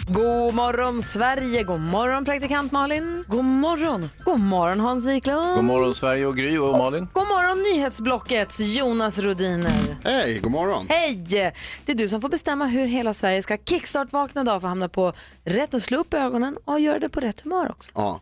[0.00, 3.24] God morgon Sverige, god morgon praktikant Malin.
[3.28, 4.10] God morgon.
[4.24, 5.54] God morgon Hans Wiklund.
[5.56, 7.08] God morgon Sverige och Gry och Malin.
[7.12, 9.96] God morgon nyhetsblockets Jonas Rodiner.
[10.04, 10.86] Hej, god morgon.
[10.88, 11.16] Hej!
[11.84, 14.88] Det är du som får bestämma hur hela Sverige ska kickstart-vakna idag för att hamna
[14.88, 15.12] på
[15.44, 17.90] rätt och slå upp ögonen och göra det på rätt humör också.
[17.94, 18.20] Ja,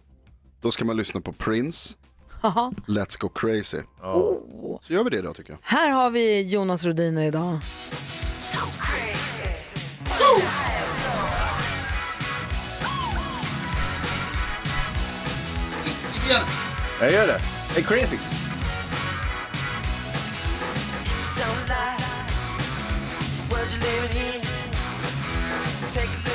[0.61, 1.95] då ska man lyssna på Prince,
[2.42, 2.73] Haha.
[2.87, 3.78] Let's Go Crazy.
[4.80, 5.59] Så gör vi det då tycker jag.
[5.62, 7.59] Här har vi Jonas Rodiner idag.
[16.30, 17.41] Hey, det.
[17.75, 18.19] Jag Hey, crazy.
[21.37, 21.97] Don't lie.
[23.37, 24.41] The you're living in.
[25.91, 26.30] Take a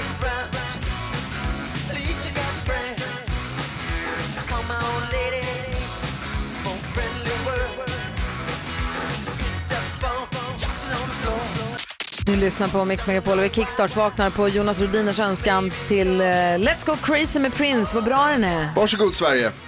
[12.25, 16.85] Du lyssnar på Mix Megapol och vi kickstart-vaknar på Jonas Rodiners önskan till eh, Let's
[16.85, 17.95] Go Crazy med Prince.
[17.95, 18.69] Vad bra den är.
[18.75, 19.51] Varsågod Sverige.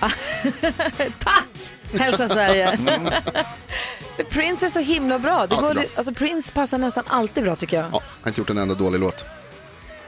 [1.19, 1.73] Tack!
[1.93, 2.79] Hälsa Sverige.
[4.29, 5.47] Prince är så himla bra.
[5.47, 5.83] Det Ja, går, bra.
[5.95, 7.85] alltså, Prince passar nästan alltid bra tycker jag.
[7.91, 9.25] Ja, har inte gjort en enda dålig låt.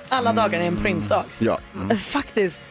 [0.09, 1.23] Alla dagar är en Prince-dag.
[1.39, 1.59] Ja,
[1.91, 2.61] Eh, Faktiskt.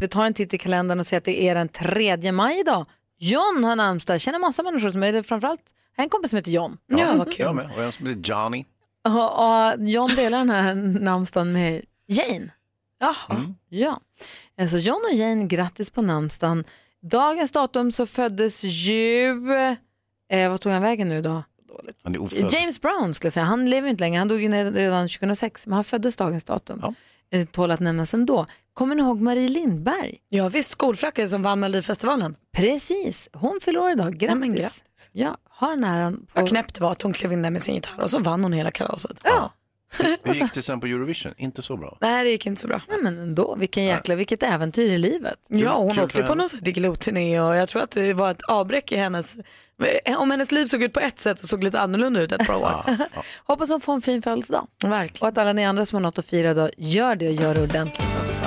[0.00, 2.86] Vi tar en titt i kalendern och ser att det är den 3 maj idag.
[3.18, 4.14] John har namnsdag.
[4.14, 5.22] Jag känner massa människor som är det.
[5.22, 5.60] Framförallt
[5.96, 6.76] jag en kompis som heter John.
[6.86, 7.52] Ja, vad Jag kul.
[7.54, 7.70] med.
[7.76, 8.64] Och en som heter Johnny.
[9.06, 12.50] Och, och John delar den här namnsdagen med Jane.
[13.00, 13.54] Jaha.
[13.68, 14.00] Ja,
[14.60, 16.64] alltså John och Jane, grattis på namnsdagen.
[17.02, 19.28] Dagens datum så föddes ju,
[20.30, 21.42] eh, vad tog han vägen nu då?
[22.02, 22.52] Han är ofödd.
[22.52, 25.74] James Brown skulle jag säga, han lever inte längre, han dog ju redan 2006, men
[25.74, 26.78] han föddes dagens datum.
[26.82, 26.94] Ja.
[27.30, 28.46] Eh, Tål att nämnas ändå.
[28.72, 30.18] Kommer ni ihåg Marie Lindberg?
[30.28, 32.36] Ja visst, skolfracken som vann Melodifestivalen.
[32.52, 34.40] Precis, hon fyller år idag, grattis.
[34.40, 35.10] men grattis.
[35.12, 36.16] Ja, har den äran.
[36.32, 38.42] på- Vad knäppt var att hon klev in där med sin gitarr och så vann
[38.42, 39.20] hon hela kalaset.
[39.24, 39.52] Ja.
[39.98, 41.32] Hur gick det sen på Eurovision?
[41.36, 41.98] Inte så bra.
[42.00, 42.80] Nej, det gick inte så bra.
[42.88, 45.38] Nej men ändå, vilken jäkla, vilket äventyr i livet.
[45.48, 48.42] Ja, hon kul åkte på någon här Diggiloo-turné och jag tror att det var ett
[48.42, 49.36] avbräck i hennes...
[50.18, 52.46] Om hennes liv såg ut på ett sätt så såg det lite annorlunda ut ett
[52.46, 52.96] par år.
[53.46, 54.66] Hoppas hon får en fin födelsedag.
[54.84, 55.22] Verkligen.
[55.22, 57.54] Och att alla ni andra som har något att fira idag, gör det och gör
[57.54, 58.44] det ordentligt också.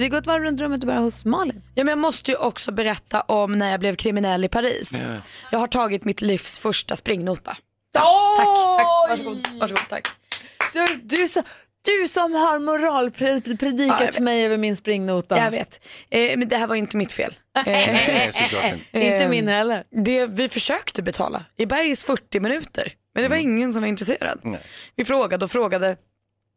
[0.00, 1.62] Vi går ett varv runt rummet och börjar hos Malin.
[1.74, 4.94] Ja, men jag måste ju också berätta om när jag blev kriminell i Paris.
[5.50, 7.56] Jag har tagit mitt livs första springnota.
[7.94, 8.04] Tack,
[8.36, 8.86] tack.
[9.08, 9.46] Varsågod.
[9.60, 10.08] Varsågod tack.
[10.72, 11.42] Du, du, så,
[12.00, 15.38] du som har moralpredikat Ja, för mig över min springnota.
[15.38, 15.86] Jag vet.
[16.10, 17.34] Eh, men det här var inte mitt fel.
[17.58, 19.00] Eh, Nej, såklart inte.
[19.00, 19.84] Inte Eh, min heller.
[20.04, 24.40] Det, vi försökte betala i Bergs 40 minuter, men det var ingen som var intresserad.
[24.42, 24.60] Nej.
[24.96, 25.96] Vi frågade och frågade.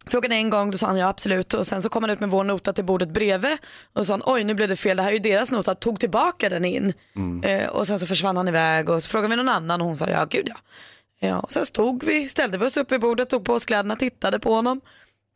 [0.05, 2.29] Frågade en gång, då sa han ja absolut och sen så kom han ut med
[2.29, 3.57] vår nota till bordet bredvid
[3.93, 5.99] och sa han, oj nu blev det fel, det här är ju deras nota, tog
[5.99, 6.93] tillbaka den in.
[7.43, 9.97] Eh, och sen så försvann han iväg och så frågade vi någon annan och hon
[9.97, 10.55] sa ja gud ja.
[11.19, 13.95] ja och sen stod vi, ställde vi oss upp vid bordet, tog på oss kläderna,
[13.95, 14.81] tittade på honom,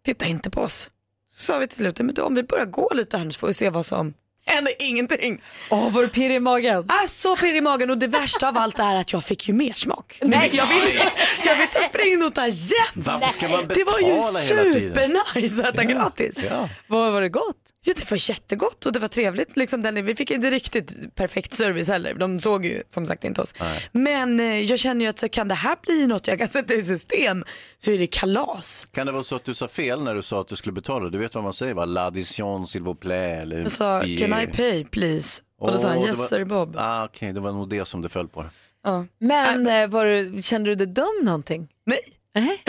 [0.06, 0.90] tittade inte på oss.
[1.30, 3.48] Så sa vi till slut, men då, om vi börjar gå lite här så får
[3.48, 4.14] vi se vad som
[4.48, 5.42] händer, ingenting.
[5.70, 6.86] Åh, var du pirrig i magen?
[6.90, 9.54] Ah, så pirrig i magen och det värsta av allt är att jag fick ju
[9.54, 10.20] mer smak.
[10.22, 11.00] Nej, jag vill,
[11.46, 12.92] jag vill ta springnota jämt.
[12.94, 16.44] Varför ska man Det var ju supernice att äta gratis.
[16.50, 16.70] Ja.
[16.88, 17.56] Vad var det gott?
[17.88, 19.58] Ja, det var jättegott och det var trevligt.
[19.58, 22.14] Liksom, den, vi fick inte riktigt perfekt service heller.
[22.14, 23.54] De såg ju som sagt inte oss.
[23.92, 26.74] Men eh, jag känner ju att så, kan det här bli något jag kan sätta
[26.74, 27.44] i system
[27.78, 28.88] så är det kalas.
[28.92, 31.10] Kan det vara så att du sa fel när du sa att du skulle betala?
[31.10, 31.86] Du vet vad man säger va?
[31.86, 33.42] L'addition s'il vous plaît.
[33.42, 35.42] Eller Jag sa i- can I pay please?
[35.60, 36.76] Och då sa han yes var- sir Bob.
[36.80, 38.46] Ah, Okej, det var nog det som det föll på.
[38.84, 39.06] Ja.
[39.20, 41.68] Men eh, var du, kände du dig dum någonting?
[41.86, 42.00] Nej.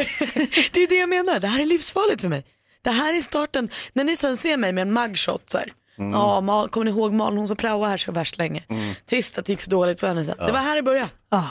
[0.72, 2.44] det är det jag menar, det här är livsfarligt för mig.
[2.82, 5.72] Det här är starten, när ni sen ser mig med en mugshot så här.
[5.96, 8.62] Ja, Mal, kommer ni ihåg Malin, hon som praoade här så värst länge.
[9.10, 10.36] Trist att det gick så dåligt för henne sen.
[10.46, 11.08] Det var här det började.
[11.30, 11.50] Ja,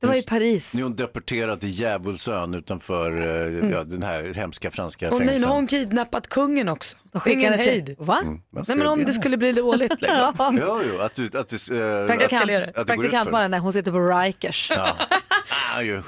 [0.00, 0.74] det var i Paris.
[0.74, 5.20] Nu är hon deporterad till Djävulsön utanför eh, ja, den här hemska franska Och nej,
[5.20, 5.48] nu fängelsen.
[5.48, 6.96] har hon kidnappat kungen också.
[7.12, 7.86] De Ingen skickade hejd.
[7.86, 7.94] till...
[7.98, 8.18] Va?
[8.50, 10.58] Vad ska Nej men om det skulle bli dåligt liksom.
[10.62, 12.72] Jo, jo, att du, att du, eh, Praktikant, eskalerar.
[12.74, 13.48] att det går ut praktikant för.
[13.48, 14.70] Nej, hon sitter på Rikers.
[14.74, 14.96] Ja.
[15.76, 16.02] Ah, ju.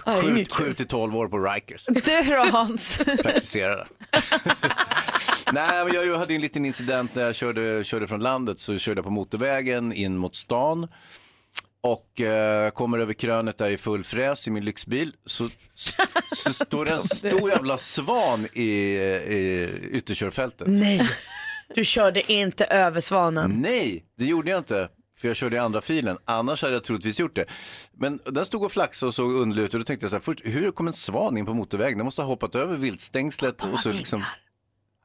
[0.51, 1.85] Sju, till tolv år på Rikers.
[1.87, 2.01] Du
[2.35, 2.99] då Hans?
[2.99, 3.87] Praktisera.
[5.53, 8.61] Nej, men jag hade en liten incident när jag körde, körde från landet.
[8.61, 10.89] Så körde jag på motorvägen in mot stan.
[11.81, 15.13] Och eh, kommer över krönet där i full fräs i min lyxbil.
[15.27, 20.69] Så, så, så står det en stor jävla svan i, i ytterkörfältet.
[20.69, 21.01] Nej.
[21.75, 23.51] Du körde inte över svanen.
[23.63, 24.89] Nej, det gjorde jag inte.
[25.21, 26.19] För jag körde i andra filen.
[26.25, 27.45] Annars hade jag troligtvis gjort det.
[27.97, 29.75] Men den stod och flaxade och såg underlig ut.
[29.75, 31.99] Och då tänkte jag så här, först, hur kom en svan in på motorvägen?
[31.99, 33.65] Den måste ha hoppat över viltstängslet.
[33.73, 34.25] Och så liksom,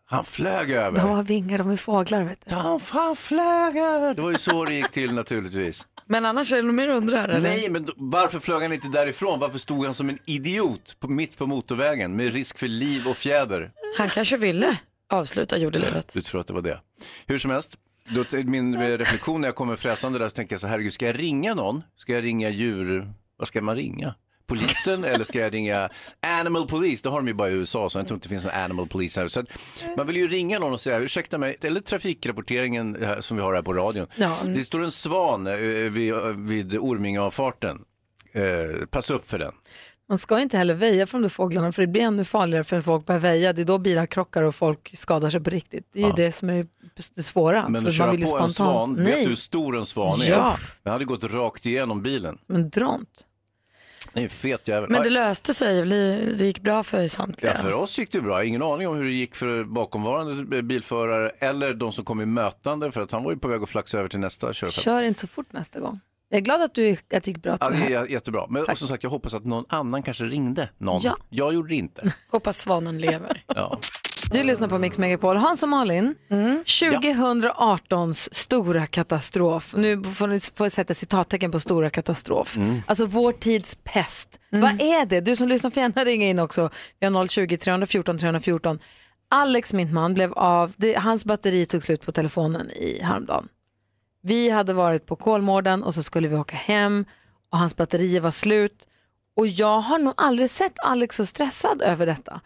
[0.06, 0.98] han flög över.
[1.02, 2.56] De har vingar, de är fåglar vet du.
[2.56, 4.14] Han fan flög över.
[4.14, 5.86] Det var ju så det gick till naturligtvis.
[6.06, 7.50] Men annars är det nog mer undrar eller?
[7.50, 9.40] Nej, men då- varför flög han inte därifrån?
[9.40, 13.18] Varför stod han som en idiot på, mitt på motorvägen med risk för liv och
[13.18, 13.72] fjäder?
[13.98, 16.14] Han kanske ville avsluta jordelivet.
[16.14, 16.80] Du tror att det var det?
[17.28, 17.76] Hur som helst,
[18.10, 21.06] då, min reflektion när jag kommer fräsande där så tänker jag så här, herregud, ska
[21.06, 21.84] jag ringa någon?
[21.96, 23.08] Ska jag ringa djur,
[23.38, 24.16] vad ska man ringa?
[24.48, 25.90] Polisen eller ska jag ringa
[26.20, 27.04] Animal Police?
[27.04, 28.88] Det har de ju bara i USA så jag tror inte det finns någon Animal
[28.88, 29.28] Police här.
[29.28, 29.48] Så att
[29.98, 33.62] man vill ju ringa någon och säga ursäkta mig, eller trafikrapporteringen som vi har här
[33.62, 34.08] på radion.
[34.16, 34.38] Ja.
[34.46, 37.86] Det står en svan eh, vid, vid Ormingeavfarten.
[38.32, 39.54] Eh, passa upp för den.
[40.10, 42.82] Man ska inte heller väja för de där fåglarna för det blir ännu farligare för
[42.82, 43.54] folk börjar väja.
[43.54, 45.88] Det är då bilar krockar och folk skadar sig på riktigt.
[45.94, 46.68] Det är ju det som är
[47.16, 47.70] det svåra.
[47.70, 49.78] Men för att köra man vill på ju en svan, vet Nej, du hur stor
[49.78, 50.30] en svan är?
[50.30, 50.58] Ja.
[50.84, 52.38] Den hade gått rakt igenom bilen.
[52.48, 53.26] men dront.
[54.14, 54.90] Det är en fet jävel.
[54.90, 57.54] Men det löste sig, det gick bra för samtliga.
[57.56, 58.44] Ja, för oss gick det bra.
[58.44, 62.92] Ingen aning om hur det gick för bakomvarande bilförare eller de som kom i mötande
[62.92, 64.74] för att han var ju på väg att flaxa över till nästa körfält.
[64.74, 66.00] Kör inte så fort nästa gång.
[66.30, 67.58] Jag är glad att, du, att det gick bra.
[67.62, 68.46] Ja, till det är jättebra.
[68.50, 71.02] Men och som sagt, jag hoppas att någon annan kanske ringde någon.
[71.04, 71.18] Ja.
[71.30, 72.14] Jag gjorde det inte.
[72.32, 73.44] Hoppas svanen lever.
[73.48, 73.80] Ja.
[74.32, 75.38] Du lyssnar på Mix Megapol.
[75.38, 79.74] Hans och Malin, 2018s stora katastrof.
[79.78, 82.58] Nu får ni får sätta citattecken på stora katastrof.
[82.86, 84.40] Alltså vår tids pest.
[84.50, 85.22] Vad är det?
[85.22, 86.70] Du som lyssnar får gärna ringa in också.
[87.00, 88.80] Vi har 020 314 314.
[89.30, 93.48] Alex, min man, blev av, det, hans batteri tog slut på telefonen i häromdagen.
[94.22, 97.06] Vi hade varit på Kolmården och så skulle vi åka hem
[97.50, 98.88] och hans batteri var slut.
[99.36, 102.42] Och jag har nog aldrig sett Alex så stressad över detta.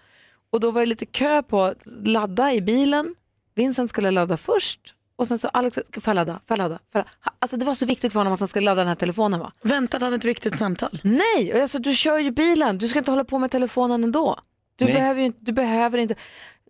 [0.51, 3.15] Och då var det lite kö på att ladda i bilen.
[3.55, 6.99] Vincent skulle ladda först och sen så Alex, får jag ladda, får jag ladda, får
[6.99, 7.31] jag ladda.
[7.39, 9.51] Alltså det var så viktigt för honom att han skulle ladda den här telefonen va?
[9.61, 10.99] Väntade han ett viktigt samtal?
[11.03, 14.39] Nej, och alltså, du kör ju bilen, du ska inte hålla på med telefonen ändå.
[14.75, 14.94] Du Nej.
[14.94, 16.15] behöver ju inte, du behöver inte.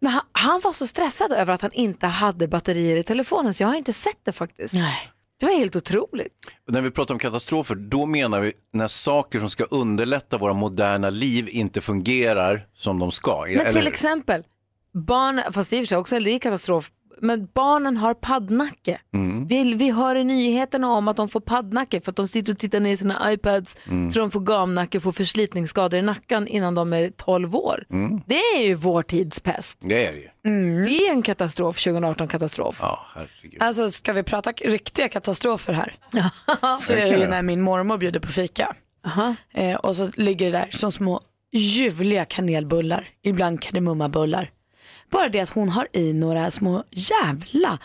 [0.02, 3.64] Men han, han var så stressad över att han inte hade batterier i telefonen så
[3.64, 4.74] jag har inte sett det faktiskt.
[4.74, 5.12] Nej.
[5.40, 6.34] Det var helt otroligt.
[6.68, 11.10] När vi pratar om katastrofer, då menar vi när saker som ska underlätta våra moderna
[11.10, 13.42] liv inte fungerar som de ska.
[13.42, 14.44] Men Eller- till exempel,
[14.94, 16.90] barn, fast för sig också en katastrof,
[17.22, 19.00] men barnen har paddnacke.
[19.14, 19.48] Mm.
[19.48, 22.60] Vi, vi hör i nyheterna om att de får paddnacke för att de sitter och
[22.60, 24.12] tittar ner i sina iPads Mm.
[24.12, 27.86] så de får gamnacke och får förslitningsskador i nacken innan de är 12 år.
[27.90, 28.22] Mm.
[28.26, 29.78] Det är ju vår tids pest.
[29.82, 30.28] Det är det ju.
[30.86, 32.78] Det är en katastrof, 2018-katastrof.
[32.82, 33.62] Ja, herregud.
[33.64, 35.96] Alltså ska vi prata riktiga katastrofer här
[36.80, 38.76] så är det ju när min mormor bjuder på fika.
[39.06, 39.36] Aha.
[39.54, 41.22] Eh, och så ligger det där som små
[41.52, 44.50] ljuvliga kanelbullar, ibland kardemummabullar.
[45.12, 47.80] Bara det att hon har i några små jävla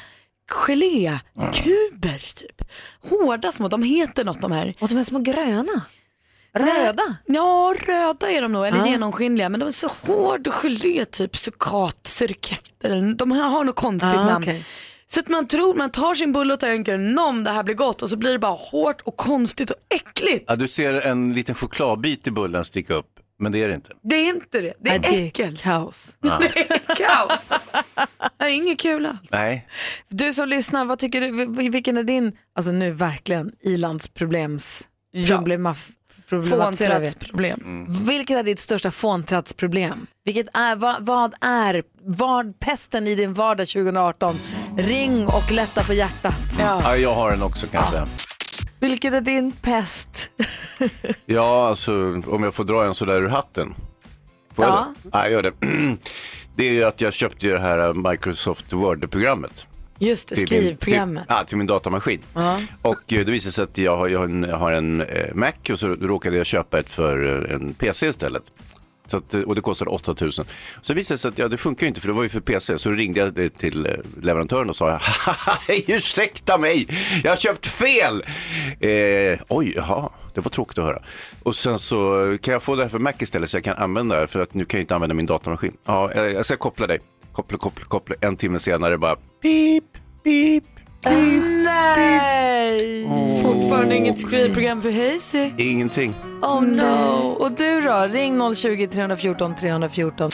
[0.51, 2.63] gelékuber typ.
[3.11, 4.75] Hårda små, de heter något de här.
[4.81, 5.83] Och de är små gröna.
[6.55, 7.17] Röda.
[7.27, 8.87] Ja, röda är de nog, eller Ja.
[8.87, 9.49] genomskinliga.
[9.49, 12.71] Men de är så hård gelé, typ sukat, surkett.
[13.17, 14.45] De har något konstigt Ah, namn.
[14.45, 14.65] okej.
[15.07, 18.03] Så att man tror, man tar sin bulle och tänker nom det här blir gott
[18.03, 20.45] och så blir det bara hårt och konstigt och äckligt.
[20.49, 23.07] Ja, du ser en liten chokladbit i bullen sticka upp,
[23.43, 23.91] men det är det inte.
[24.03, 25.53] Det är inte det, det är Nej, det äckel.
[25.53, 26.17] är kaos.
[26.21, 27.51] Det är kaos.
[27.51, 27.71] Alltså.
[28.39, 29.21] Det är inget kul alls.
[29.31, 29.69] Nej,
[30.09, 35.41] Du som lyssnar, vad tycker du, vil- vilken är din, alltså nu verkligen ilandsproblems, Ja.
[35.47, 35.59] vi.
[36.51, 37.87] Fåntrattsproblem.
[38.07, 40.07] Vilket är ditt största fåntrattsproblem?
[40.25, 44.39] Vilket är, vad, vad är vad, pesten i din vardag 2018?
[44.79, 46.35] Ring och lätta på hjärtat.
[46.59, 48.09] ja, jag har den också kan jag säga.
[48.83, 50.31] Vilket är din pest?
[51.27, 51.93] Ja, alltså
[52.27, 53.75] om jag får dra en sådär ur hatten.
[54.55, 54.95] Får jag Ja.
[55.03, 55.09] det?
[55.13, 55.53] Ja, jag gör det.
[56.57, 59.67] Det är ju att jag köpte det här Microsoft Word-programmet.
[59.99, 61.15] Just det, till skrivprogrammet.
[61.15, 62.21] Min, till, ja, till min datamaskin.
[62.83, 65.35] Och eh, det visade sig att jag har, jag har en, jag har en eh,
[65.35, 68.43] Mac och så råkade jag köpa ett för eh, en PC istället.
[69.13, 70.45] Så att, och det kostade 8000.
[70.83, 72.41] Så det visade sig att ja, det funkar ju inte för det var ju för
[72.41, 72.79] PC.
[72.79, 73.93] Så då ringde jag till eh,
[74.23, 75.01] leverantören och sa
[75.87, 76.87] ursäkta mig,
[77.25, 78.25] jag har köpt fel.
[78.81, 81.03] Eh, oj, jaha, det var tråkigt att höra.
[81.43, 84.21] Och sen så kan jag få det här för Mac istället så jag kan använda
[84.21, 85.77] det för att nu kan jag inte använda min datamaskin.
[85.87, 87.01] Ja, eh, jag ska koppla dig.
[87.33, 88.15] Koppla, koppla, koppla.
[88.21, 89.85] En timme senare bara pip,
[90.25, 90.65] pip.
[91.05, 93.07] Nej!
[93.43, 95.51] Fortfarande inget skrivprogram för Hazy.
[95.59, 96.15] Ingenting.
[96.43, 97.37] Oh no!
[97.41, 98.07] Och du då?
[98.11, 100.31] Ring 020 314 314.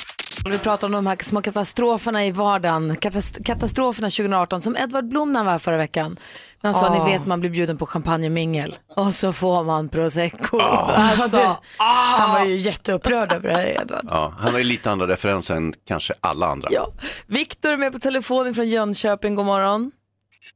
[0.50, 2.96] Vi pratar om de här små katastroferna i vardagen.
[2.96, 6.16] Katast- katastroferna 2018 som Edvard Blom när han var förra veckan.
[6.60, 7.04] När han sa, Ah.
[7.04, 10.58] ni vet man blir bjuden på champagnemingel och så får man prosecco.
[10.60, 10.92] Ah.
[11.22, 14.06] Alltså, Han var ju jätteupprörd över det här Edvard.
[14.10, 16.68] Ja, han har ju lite andra referenser än kanske alla andra.
[16.72, 16.88] ja.
[17.26, 19.90] Viktor är med på telefonen från Jönköping, god morgon.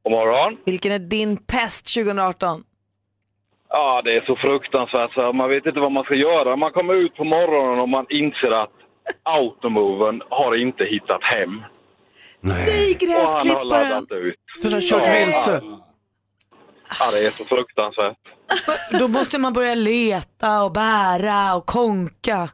[0.02, 0.56] God morgon.
[0.64, 2.64] Vilken är din pest 2018?
[3.68, 6.56] Ja, det är så fruktansvärt så man vet inte vad man ska göra.
[6.56, 8.70] Man kommer ut på morgonen och man inser att
[9.22, 11.62] automoven har inte hittat hem.
[12.40, 13.68] Nej, Och han har gräsklipparen.
[13.68, 14.34] laddat ut.
[14.62, 15.60] Den har kört vilse.
[17.00, 18.18] Ja, det är så fruktansvärt.
[18.98, 22.48] Då måste man börja leta och bära och konka.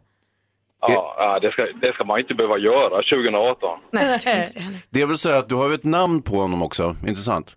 [0.80, 3.78] Ja, ja det, ska, det ska man inte behöva göra 2018.
[3.90, 4.78] Nej, jag tycker inte det heller.
[4.90, 7.56] Det är väl så att du har ju ett namn på honom också, intressant.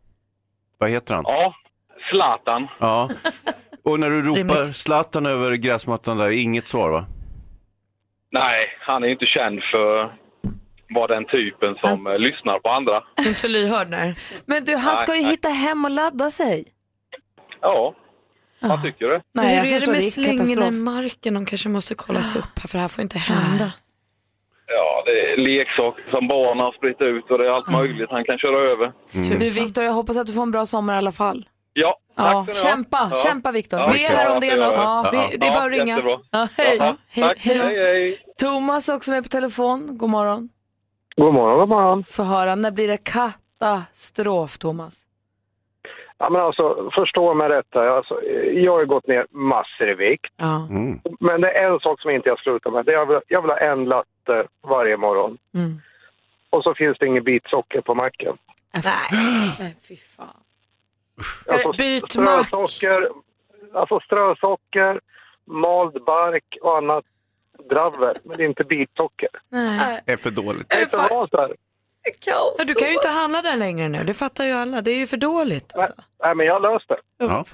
[0.77, 1.23] Vad heter han?
[1.27, 1.53] Ja,
[2.11, 2.67] Zlatan.
[2.79, 3.09] Ja.
[3.83, 4.75] Och när du ropar Rimligt.
[4.77, 7.05] Zlatan över gräsmattan där, inget svar va?
[8.31, 10.11] Nej, han är inte känd för att
[10.95, 13.03] vara den typen som eh, lyssnar på andra.
[13.19, 14.15] Inte så lyhörd nej.
[14.45, 16.65] Men du, han ska ju hitta hem och ladda sig.
[17.61, 17.95] Ja,
[18.61, 19.21] man tycker det.
[19.33, 21.33] Men Nej, jag hur är det med det slingorna i marken?
[21.33, 23.73] De kanske måste kollas upp här för det här får inte hända.
[24.67, 28.23] Ja, det är leksaker som barn har spritt ut och det är allt möjligt han
[28.25, 28.91] kan köra över.
[29.39, 31.49] Du Viktor, jag hoppas att du får en bra sommar i alla fall.
[31.73, 32.53] Ja, tack Ja, ha.
[32.53, 33.15] kämpa, Ja.
[33.29, 33.79] kämpa Viktor.
[33.79, 34.75] Ja, Vi är här om det är Ja, något.
[34.83, 35.09] ja.
[35.31, 35.87] Vi, det är bara att ringa.
[35.87, 36.19] Jättebra.
[36.31, 36.75] Ja, hej.
[36.79, 38.17] Ja, Hej, hej hej, hej.
[38.39, 39.97] Thomas är också med på telefon.
[39.97, 40.49] God morgon.
[41.15, 42.03] God morgon, god morgon.
[42.03, 44.93] Få höra, när blir det katastrof, Thomas?
[46.21, 47.87] Ja, men alltså, förstå mig rätt här.
[47.87, 48.23] Alltså,
[48.53, 50.33] jag har ju gått ner massor i vikt.
[50.37, 50.67] Ja.
[50.69, 50.99] Mm.
[51.19, 52.85] Men det är en sak som inte jag slutar med.
[52.85, 55.37] Det är jag, vill, jag vill ha en latte varje morgon.
[55.53, 55.71] Mm.
[56.49, 58.37] Och så finns det ingen bit socker på macken.
[58.73, 59.55] Nej.
[59.59, 60.27] Nej, fy fan.
[61.47, 62.53] Alltså, Byt mack.
[63.73, 64.99] alltså strösocker,
[65.45, 67.05] mald bark och annat
[67.69, 68.17] dravel.
[68.23, 69.29] Men det är inte bitsocker.
[69.49, 70.01] Nej.
[70.05, 70.69] är för dåligt.
[70.69, 71.55] Det är här.
[72.25, 74.81] Kaos, Ja, du kan ju inte handla där längre nu, det fattar ju alla.
[74.81, 75.75] Det är ju för dåligt.
[75.75, 75.93] Alltså.
[76.23, 76.97] Nej, men jag har löst det.
[77.17, 77.45] Ja,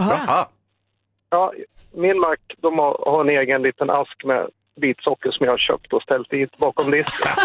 [1.30, 1.54] Ja,
[1.94, 4.48] min mack de har, har en egen liten ask med
[4.82, 7.28] bitsocker som jag har köpt och ställt dit bakom disken.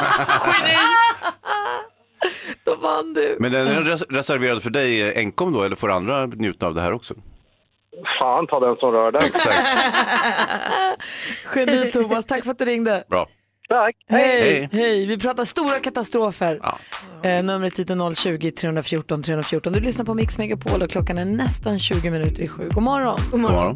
[2.65, 3.37] Då vann du.
[3.41, 6.75] Men den är res- reserverad för dig eh, enkom då, eller får andra njuta av
[6.75, 7.15] det här också?
[8.19, 9.23] Fan ta den som rör den.
[9.25, 9.59] Exakt.
[11.57, 13.05] Geni Thomas, tack för att du ringde.
[13.09, 13.29] Bra.
[13.73, 13.97] Tack.
[14.09, 14.41] Hej.
[14.41, 14.69] Hej.
[14.73, 16.61] Hej, vi pratar stora katastrofer.
[16.63, 16.79] Ja.
[17.29, 19.73] Eh, numret hit är 020-314 314.
[19.73, 22.71] Du lyssnar på Mix Megapol och klockan är nästan 20 minuter i sju.
[22.75, 23.21] God morgon.
[23.31, 23.75] God morgon.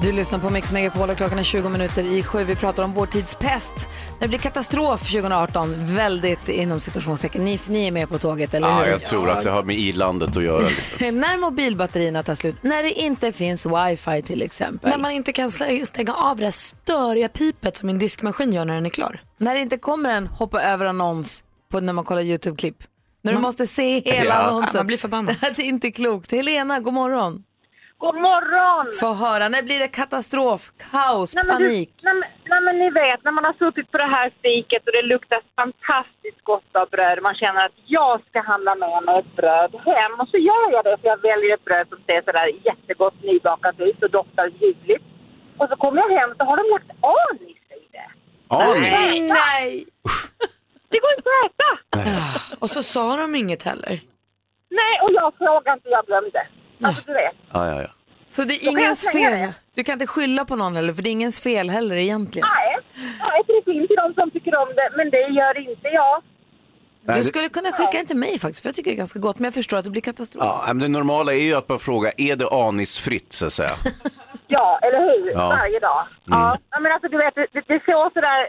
[0.00, 2.44] Du lyssnar på Mix Megapol och klockan är 20 minuter i sju.
[2.44, 3.88] Vi pratar om vår tids pest.
[4.20, 5.74] Det blir katastrof 2018.
[5.84, 7.44] Väldigt inom situationstecken.
[7.44, 8.90] Ni, ni är med på tåget, eller Ja, hur?
[8.90, 10.60] jag tror att det har med i-landet att göra.
[11.00, 14.90] När mobilbatterierna tar slut, när det inte finns wifi till exempel.
[14.90, 18.86] När man inte kan stänga av det störiga pipet som min diskmaskin gör när den
[18.86, 19.20] är klar.
[19.38, 22.76] När det inte kommer en hoppa över annons på när man kollar YouTube-klipp.
[23.22, 24.34] När du måste se hela Ja.
[24.34, 24.70] annonsen.
[24.74, 25.36] Ja, man blir förbannad.
[25.56, 26.32] Det är inte klokt.
[26.32, 27.42] Helena, god morgon.
[28.04, 28.86] God morgon!
[29.00, 31.92] Få höra, när blir det katastrof, kaos, Nej, men du- panik?
[32.06, 34.92] nej, men, nej men ni vet när man har suttit på det här stiket och
[34.98, 37.18] det luktar fantastiskt gott av bröd.
[37.28, 40.82] Man känner att jag ska handla med mig ett bröd hem och så gör jag
[40.88, 45.04] det för jag väljer ett bröd som ser sådär jättegott nybakat ut och doftar ljuvligt.
[45.60, 48.08] Och så kommer jag hem så har de lagt anis i det.
[48.48, 49.28] Anis.
[49.38, 49.68] Nej!
[50.90, 51.70] Det går inte att äta!
[52.62, 53.94] Och så sa de inget heller.
[54.80, 56.42] Nej, och jag frågade inte, jag glömde.
[56.82, 57.34] Alltså du vet.
[57.52, 57.88] Ja, ja, ja.
[58.26, 59.32] Så det är ingens fel?
[59.32, 59.54] det.
[59.74, 62.48] Du kan inte skylla på någon heller, för det är ingens fel heller egentligen.
[62.56, 62.76] Nej,
[63.20, 66.22] nej det finns ju de som tycker om det, men det gör inte jag.
[67.16, 69.38] Du skulle kunna skicka den till mig faktiskt, för jag tycker det är ganska gott,
[69.38, 70.44] men jag förstår att det blir katastrof.
[70.44, 73.70] Ja, men det normala är ju att man frågar, är det anisfritt så att säga?
[74.54, 75.32] Ja, eller hur?
[75.32, 75.48] Ja.
[75.48, 76.06] Varje dag.
[76.24, 76.58] Ja.
[76.70, 78.40] ja, men alltså du vet, det, det, såg sådär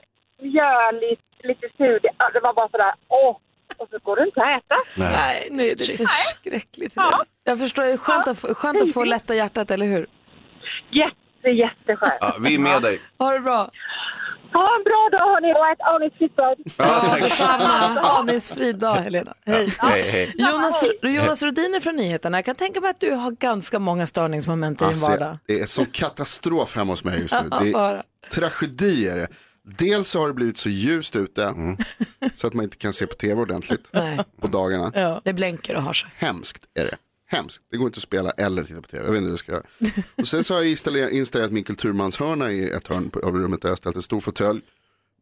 [0.41, 2.01] mjöligt, lite surt.
[2.33, 3.37] Det var bara sådär, åh,
[3.77, 4.75] och så går det inte att äta.
[4.97, 6.93] Nej, nej, det är förskräckligt.
[6.95, 7.23] Ja.
[7.43, 10.07] Jag förstår, det är skönt, att, få- skönt att få lätta hjärtat, eller hur?
[10.91, 12.13] Jätte, jätteskönt.
[12.19, 13.01] Ja, vi är med dig.
[13.19, 13.71] Ha det bra.
[14.53, 16.57] Ha en bra dag hörni och ät anisfritt bröd.
[16.77, 17.99] Ja, Detsamma.
[18.19, 19.33] Anisfri dag, Helena.
[19.45, 19.69] Hej.
[19.79, 20.33] Hej, hej.
[20.37, 22.37] Jonas, Jonas Rodiner från nyheterna.
[22.37, 25.37] Jag kan tänka mig att du har ganska många störningsmoment i din Alltså, vardag.
[25.45, 27.49] det är sån katastrof hemma hos mig just nu.
[27.51, 28.03] Ja, Det är
[28.49, 29.27] tragedier.
[29.65, 31.53] Dels så har det blivit så ljust ute
[32.35, 33.91] så att man inte kan se på tv ordentligt
[34.41, 34.91] på dagarna.
[34.95, 35.21] Ja.
[35.25, 36.09] det blänker och har sig.
[36.15, 36.95] Hemskt är det.
[37.25, 37.63] Hemskt.
[37.71, 39.03] Det går inte att spela eller titta på tv.
[39.05, 39.63] Jag vet inte hur jag ska göra.
[40.15, 43.69] Och sen så har jag installerat, min kulturmanshörna i ett hörn på- av rummet där
[43.69, 44.61] jag har ställt en stor fåtölj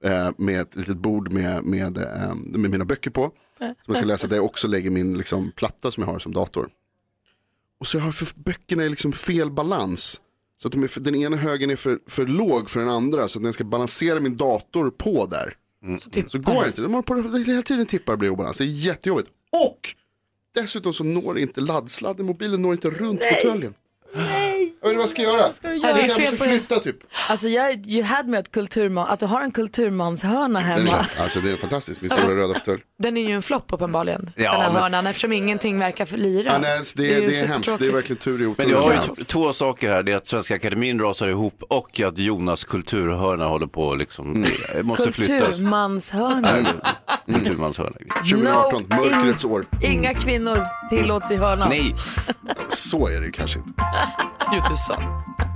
[0.03, 3.31] eh, med ett litet bord med, med, eh, med mina böcker på.
[3.57, 6.33] Som jag ska läsa där jag också lägger min liksom, platta som jag har som
[6.33, 6.69] dator.
[7.79, 10.21] Och så har jag för böckerna i liksom fel balans.
[10.61, 13.27] Så att de är för, den ena högen är för, för låg för den andra
[13.27, 15.53] så att den ska balansera min dator på där.
[16.27, 18.57] Så går jag inte, de håller på hela tiden tippar och blir obalans.
[18.57, 19.29] Det är jättejobbigt.
[19.51, 19.79] Och
[20.55, 23.73] dessutom så når inte laddsladden, mobilen når inte runt fåtöljen.
[24.83, 25.51] Jag vet inte vad jag ska göra.
[25.61, 25.87] du göra?
[25.87, 26.97] Jag, Det är jag fel måste på flytta typ.
[27.29, 30.89] Alltså jag, you had me att, kulturman, att du har en kulturmanshörna Den hemma.
[31.17, 32.81] är, alltså det är fantastiskt, min stora röda fåtölj.
[32.99, 36.17] Den är ju en flopp uppenbarligen, Ja, den här men- hörnan, eftersom ingenting verkar för
[36.17, 36.51] lira.
[36.51, 38.47] Ja, nej, så det, är, ju det är hemskt, det är verkligen tur i Men
[38.51, 38.69] oturen.
[38.69, 40.03] jag har ju t- två saker här.
[40.03, 44.45] Det är att Svenska Akademin rasar ihop och att Jonas kulturhörna håller på liksom,
[44.75, 45.47] det måste flyttas.
[45.47, 46.57] Kulturmanshörna.
[47.25, 47.95] Kulturmanshörna.
[48.29, 49.65] 2018, No, mörkrets år.
[49.83, 51.69] Inga kvinnor tillåts i hörnan.
[51.69, 51.95] Nej.
[52.69, 53.83] Så är det kanske inte.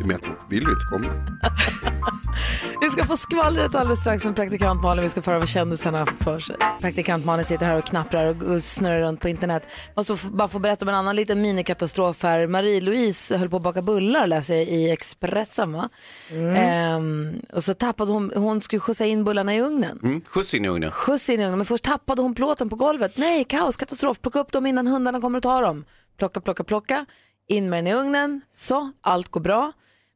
[0.05, 1.05] Med att de vill ju inte komma.
[2.81, 5.03] Vi ska få skvallret alldeles strax med praktikant Malin.
[5.03, 6.55] Vi ska få höra vad kändisarna haft för sig.
[6.81, 9.63] Praktikant Malin sitter här och knapprar och- och snurrar runt på internet.
[9.95, 12.47] Måste bara få berätta om en annan liten minikatastrof här.
[12.47, 15.89] Marie-Louise höll på att baka bullar läser jag i Expressen va?
[16.55, 19.99] Ehm, och så tappade hon, hon skulle skjutsa in bullarna i ugnen.
[20.03, 20.91] Mm, skjuts in i ugnen.
[20.91, 23.17] Skjuts in i ugnen, men först tappade hon plåten på golvet.
[23.17, 25.85] Nej, kaos, katastrof, plocka upp dem innan hundarna kommer att ta dem.
[26.17, 27.05] Plocka, plocka, plocka,
[27.47, 29.71] in med den i ugnen, så, allt går bra.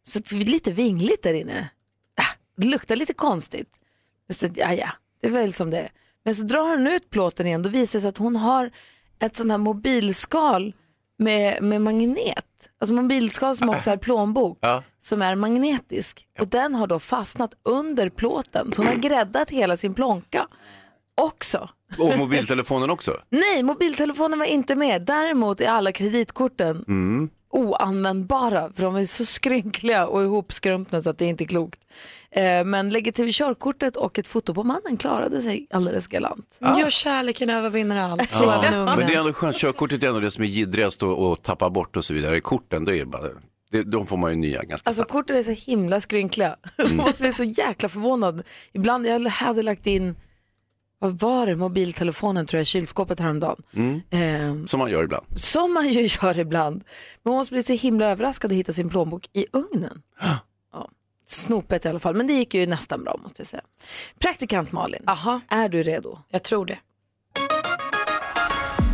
[0.07, 1.69] Så det är lite vingligt där inne.
[2.21, 3.79] Ah, det luktar lite konstigt.
[4.33, 4.89] Så, ja, ja,
[5.21, 5.89] det är väl som det är.
[6.25, 8.71] Men så drar hon ut plåten igen, då visar det sig att hon har
[9.19, 10.73] ett sånt här mobilskal
[11.17, 12.45] med, med magnet.
[12.79, 14.83] Alltså mobilskal som också är plånbok Ja.
[14.99, 16.27] som är magnetisk.
[16.39, 18.71] Och den har då fastnat under plåten.
[18.71, 20.47] Så hon har gräddat hela sin plånka
[21.19, 21.69] också.
[21.99, 23.17] Och mobiltelefonen också.
[23.29, 25.01] Nej, mobiltelefonen var inte med.
[25.01, 27.29] Däremot är alla kreditkorten Mm.
[27.51, 31.79] oanvändbara för de är så skrynkliga och ihopskrumpna så att det inte är klokt.
[32.31, 36.57] Eh, men lägger till körkortet och ett foto på mannen klarade sig alldeles galant.
[36.61, 39.55] Gör kärleken övervinner allt, så Ja, även men det är ändå skönt.
[39.57, 42.41] Körkortet är ändå det som är jiddrigast att, tappa bort och så vidare.
[42.41, 43.21] Korten, det är bara,
[43.71, 45.11] det, de får man ju nya ganska Alltså snabbt.
[45.11, 46.55] korten är så himla skrynkliga.
[46.79, 46.97] Mm.
[46.97, 48.43] Man måste bli så jäkla förvånad.
[48.73, 50.15] Ibland, jag hade lagt in,
[50.99, 53.63] vad var det, mobiltelefonen tror jag, kylskåpet häromdagen.
[53.73, 54.01] Mm.
[54.09, 55.25] Eh, Som man gör ibland.
[55.35, 56.83] Som man ju gör ibland.
[57.23, 60.01] Men man måste bli så himla överraskad att hitta sin plånbok i ugnen.
[60.21, 60.37] Ja.
[61.25, 63.61] Snopet i alla fall, men det gick ju nästan bra måste jag säga.
[64.19, 66.19] Praktikant Malin, Aha, är du redo?
[66.29, 66.77] jag tror det.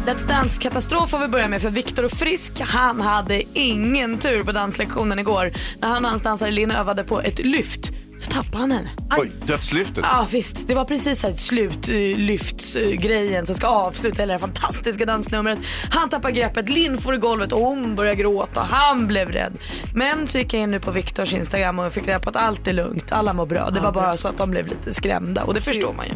[0.05, 5.19] Let's Dance-katastrof får vi börja med för Viktor Frisk han hade ingen tur på danslektionen
[5.19, 5.51] igår.
[5.79, 7.91] När han och hans dansare Linn övade på ett lyft
[8.25, 8.89] så tappade han henne.
[9.09, 9.19] Aj.
[9.21, 10.05] Oj, dödslyftet.
[10.11, 15.59] Ja visst, det var precis här slutlyftsgrejen som ska avsluta hela det här fantastiska dansnumret.
[15.91, 18.61] Han tappar greppet, Linn får i golvet och hon börjar gråta.
[18.61, 19.53] Han blev rädd.
[19.93, 22.67] Men så gick jag in nu på Viktors Instagram och fick reda på att allt
[22.67, 23.69] är lugnt, alla mår bra.
[23.69, 26.13] Det var bara så att de blev lite skrämda och det förstår man ju.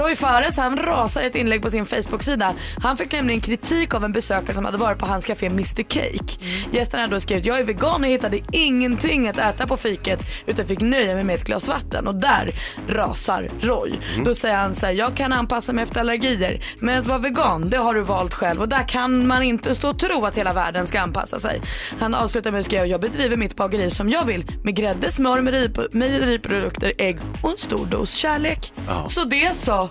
[0.00, 2.54] Roy Fares han rasar ett inlägg på sin Facebook-sida.
[2.82, 6.38] Han fick nämligen kritik av en besökare som hade varit på hans café Mr Cake.
[6.72, 10.66] Gästen hade då skrivit jag är vegan och hittade ingenting att äta på fiket utan
[10.66, 12.50] fick nöja mig med ett glas vatten och där
[12.88, 13.92] rasar Roy.
[14.24, 17.70] Då säger han så här, jag kan anpassa mig efter allergier men att vara vegan
[17.70, 20.52] det har du valt själv och där kan man inte stå och tro att hela
[20.52, 21.60] världen ska anpassa sig.
[22.00, 25.40] Han avslutar med att skriva jag bedriver mitt bageri som jag vill med grädde, smör,
[25.40, 28.72] mejeri- mejeriprodukter, ägg och en stor dos kärlek.
[28.88, 29.08] Ja.
[29.08, 29.88] Så det så.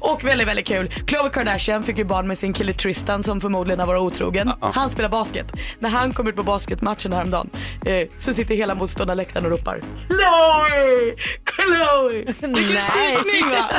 [0.00, 0.88] Och väldigt, väldigt kul.
[1.06, 4.50] Khloe Kardashian fick ju barn med sin kille Tristan som förmodligen har varit otrogen.
[4.60, 5.52] Han spelar basket.
[5.78, 7.50] När han kom ut på basketmatchen häromdagen
[7.86, 11.14] eh, så sitter hela motståndarläktaren och ropar Chloe!
[11.54, 12.24] Chloe!
[12.26, 13.70] Vilken psykning va?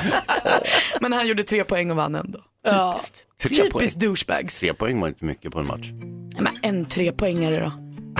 [1.01, 2.39] Men han gjorde tre poäng och vann ändå.
[2.63, 2.93] Ja.
[2.93, 3.23] Typiskt.
[3.41, 4.59] Tre Typiskt douchebags.
[4.59, 5.87] Tre poäng var inte mycket på en match.
[6.35, 7.71] Ja, Men en trepoängare då.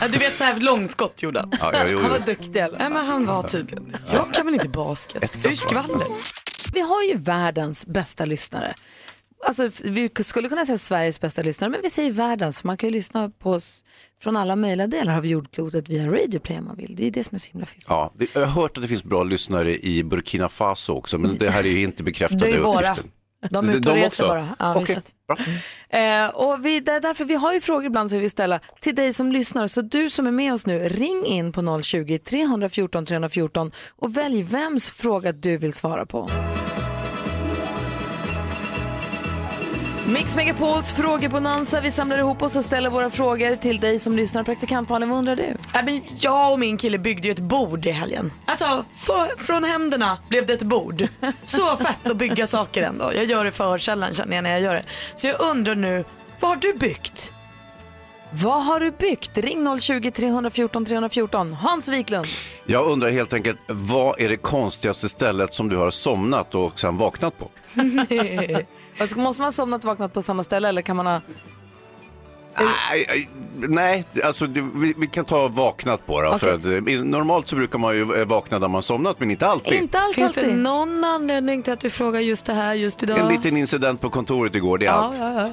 [0.01, 1.51] Ja, du vet så här långskott gjorde han.
[1.59, 2.23] Ja, ja, jo, Han var jo.
[2.25, 3.95] duktig alla Nej men han var tydligen.
[4.11, 5.33] Jag kan väl inte basket.
[5.43, 6.07] Det är skvaller.
[6.73, 8.73] Vi har ju världens bästa lyssnare.
[9.47, 12.63] Alltså, vi skulle kunna säga Sveriges bästa lyssnare, men vi säger världens.
[12.63, 13.85] Man kan ju lyssna på oss
[14.21, 16.95] från alla möjliga delar av jordklotet via Radio Play om man vill.
[16.95, 17.85] Det är det som är så himla fiffigt.
[17.89, 21.49] Ja, jag har hört att det finns bra lyssnare i Burkina Faso också, men det
[21.49, 22.91] här är ju inte bekräftade Det är våra.
[22.91, 23.03] uppgifter.
[23.49, 24.55] De är ute och reser bara.
[24.59, 25.01] Ja, visst.
[25.27, 25.37] bra.
[25.99, 28.59] Eh, och vi, det är därför vi har ju frågor ibland som vi vill ställa
[28.79, 29.67] till dig som lyssnar.
[29.67, 34.89] Så du som är med oss nu, ring in på 020-314 314 och välj vems
[34.89, 36.29] fråga du vill svara på.
[40.13, 41.81] Mix Megapols frågebonanza.
[41.81, 44.43] Vi samlar ihop oss och ställer våra frågor till dig som lyssnar.
[44.43, 45.55] Praktikant Malin, vad undrar du?
[45.73, 48.33] Ja, men jag och min kille byggde ju ett bord i helgen.
[48.45, 51.07] Alltså för, från händerna blev det ett bord.
[51.43, 53.11] Så fett att bygga saker ändå.
[53.15, 54.83] Jag gör det för sällan känner jag när jag gör det.
[55.15, 56.03] Så jag undrar nu,
[56.39, 57.33] vad har du byggt?
[58.33, 59.37] Vad har du byggt?
[59.37, 61.53] Ring 020-314 314.
[61.53, 62.27] Hans Wiklund.
[62.65, 66.97] Jag undrar helt enkelt, vad är det konstigaste stället som du har somnat och sen
[66.97, 67.49] vaknat på?
[68.99, 71.21] Alltså, måste man ha somnat och vaknat på samma ställe eller kan man ha
[72.57, 73.27] Nej, nej,
[73.67, 76.37] nej, alltså det, vi, vi kan ta vaknat på.
[76.39, 79.47] För att, eh, normalt så brukar man ju eh, vakna när man somnat, men inte
[79.47, 79.73] alltid.
[79.73, 80.57] Inte alls Finns det alltid.
[80.57, 83.19] någon anledning till att du frågar just det här just idag?
[83.19, 85.17] En liten incident på kontoret igår, det är ja, allt.
[85.19, 85.49] ja,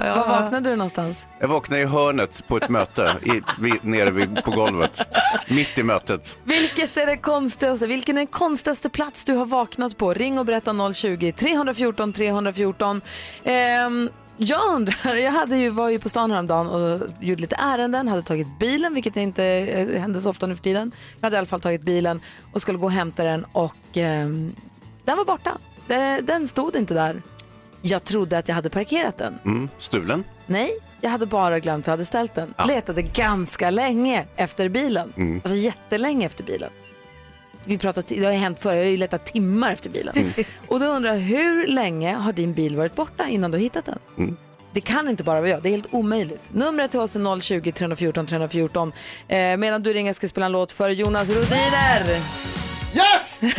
[0.00, 0.14] ja.
[0.14, 1.28] Var vaknade du någonstans?
[1.38, 5.00] Jag vaknade i hörnet på ett möte, i, vid, nere vid, på golvet.
[5.48, 6.36] Mitt i mötet.
[6.44, 7.86] Vilket är det konstigaste?
[7.86, 10.14] Vilken är den konstigaste plats du har vaknat på?
[10.14, 13.00] Ring och berätta 020-314 314.
[13.44, 18.08] Ehm, jag undrar, jag hade ju, var ju på stan häromdagen och gjorde lite ärenden,
[18.08, 20.92] hade tagit bilen, vilket inte eh, händer så ofta nu för tiden.
[21.20, 22.20] Jag hade i alla fall tagit bilen
[22.52, 24.54] och skulle gå och hämta den och ehm,
[25.04, 25.58] den var borta.
[25.86, 27.22] Den, den stod inte där.
[27.82, 29.38] Jag trodde att jag hade parkerat den.
[29.44, 30.24] Mm, stulen.
[30.46, 32.54] Nej, jag hade bara glömt att jag hade ställt den.
[32.68, 35.12] Letade ganska länge efter bilen.
[35.16, 35.36] Mm.
[35.36, 36.70] Alltså jättelänge efter bilen.
[37.64, 40.16] Vi pratat, det har hänt förr, jag har ju letat timmar efter bilen.
[40.16, 40.30] Mm.
[40.68, 43.84] Och då undrar jag, hur länge har din bil varit borta innan du har hittat
[43.84, 43.98] den?
[44.18, 44.36] Mm.
[44.72, 46.54] Det kan inte bara vara jag, det är helt omöjligt.
[46.54, 48.92] Numret till oss är 020-314 314.
[49.28, 52.71] Eh, medan du ringer ska jag spela en låt för Jonas Rodiner.
[52.94, 53.42] Yes!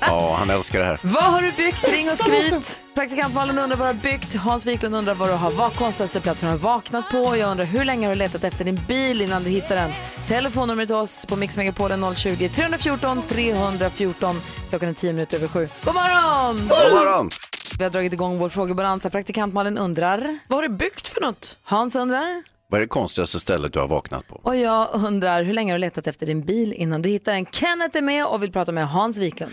[0.00, 0.98] Ja, han älskar det här.
[1.02, 1.88] Vad har du byggt?
[1.88, 2.80] Ring och skryt.
[2.94, 4.34] Praktikant Malin undrar vad du har byggt.
[4.36, 7.36] Hans Wiklund undrar vad du har vad konstigaste platsen du har vaknat på.
[7.36, 9.90] Jag undrar hur länge har du letat efter din bil innan du hittar den?
[10.28, 14.40] Telefonnumret till oss på Mix Megapol är 020 314 314.
[14.70, 15.68] Klockan är 10 minuter över sju.
[15.84, 16.56] God morgon!
[16.56, 17.30] God morgon!
[17.78, 19.10] Vi har dragit igång vår frågebalansa.
[19.10, 20.38] Praktikant Malin undrar.
[20.48, 21.58] Vad har du byggt för något?
[21.64, 22.42] Hans undrar.
[22.74, 24.40] Vad är det konstigaste stället du har vaknat på?
[24.42, 27.46] Och jag undrar hur länge har du letat efter din bil innan du hittar den?
[27.46, 29.52] Kenneth är med och vill prata med Hans Wiklund.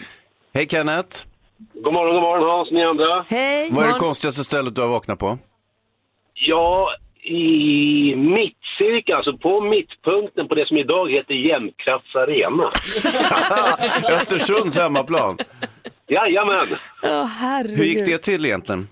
[0.53, 1.25] Hej Kenneth!
[1.73, 3.23] God morgon, god morgon Hans, ni andra.
[3.27, 3.69] Hej!
[3.71, 5.37] Vad är det konstigaste stället du har vaknat på?
[6.33, 6.89] Ja,
[7.23, 12.69] i mittcirkeln, alltså på mittpunkten på det som idag heter Jämtkrafts arena.
[14.15, 15.37] Östersunds hemmaplan.
[16.07, 16.67] Jajamän.
[17.03, 17.77] Åh, herregud.
[17.77, 18.87] Hur gick det till egentligen?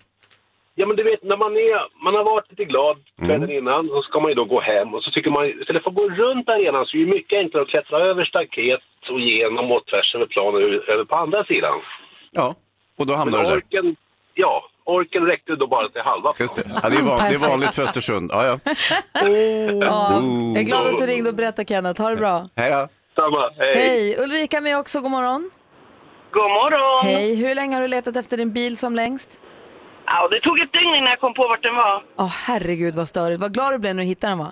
[0.80, 3.58] Ja men du vet när man är, man har varit lite glad kvällen Mm.
[3.58, 5.96] innan så ska man ju då gå hem och så tycker man istället för att
[5.96, 8.82] gå runt arenan så är det mycket enklare att klättra över staket
[9.14, 10.62] och genom och tvärs över planen
[10.94, 11.78] över på andra sidan.
[12.32, 12.56] Ja,
[13.00, 13.58] och då hamnar Men du där.
[13.58, 13.96] orken,
[14.34, 16.64] ja, orken räckte då bara till halva Just det.
[16.84, 18.30] Ja, det, är van, det är vanligt för Östersund.
[18.34, 18.60] Ja, ja.
[19.82, 20.22] Ja,
[20.54, 22.02] jag är glad att du ringde och berättade Kenneth.
[22.02, 22.46] Ha det bra.
[22.56, 22.88] Hej då.
[23.16, 24.16] Samma, Hej!
[24.24, 25.02] Ulrika är med också.
[25.02, 25.52] God morgon.
[26.32, 27.06] God morgon.
[27.06, 27.36] Hej!
[27.36, 29.42] Hur länge har du letat efter din bil som längst?
[30.12, 31.96] Ja, det tog ett dygn innan jag kom på vart den var.
[32.24, 33.42] Åh herregud vad störigt.
[33.46, 34.52] Vad glad du blev när du hittade den va?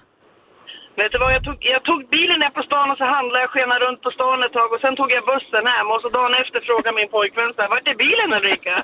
[0.99, 3.49] Vet du vad, jag tog, jag tog bilen ner på stan och så handlade jag,
[3.53, 6.33] skenade runt på stan ett tag och sen tog jag bussen hem och så dagen
[6.41, 8.75] efter frågade min pojkvän så här, vart är bilen Ulrika?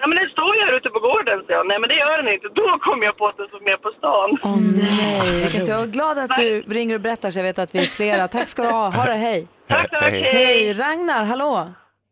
[0.00, 1.66] Ja men den står ju här ute på gården, så jag.
[1.70, 2.48] Nej men det gör den inte.
[2.60, 4.28] Då kom jag på att den stod med på stan.
[4.50, 5.40] Åh nej!
[5.42, 7.92] Vilket, jag är glad att du ringer och berättar så jag vet att vi är
[8.00, 8.28] flera.
[8.28, 8.84] Tack ska du ha.
[8.98, 9.48] Ha det, hej!
[9.68, 10.32] Tack, tack, hej.
[10.40, 10.72] Hej!
[10.72, 11.52] Ragnar, hallå!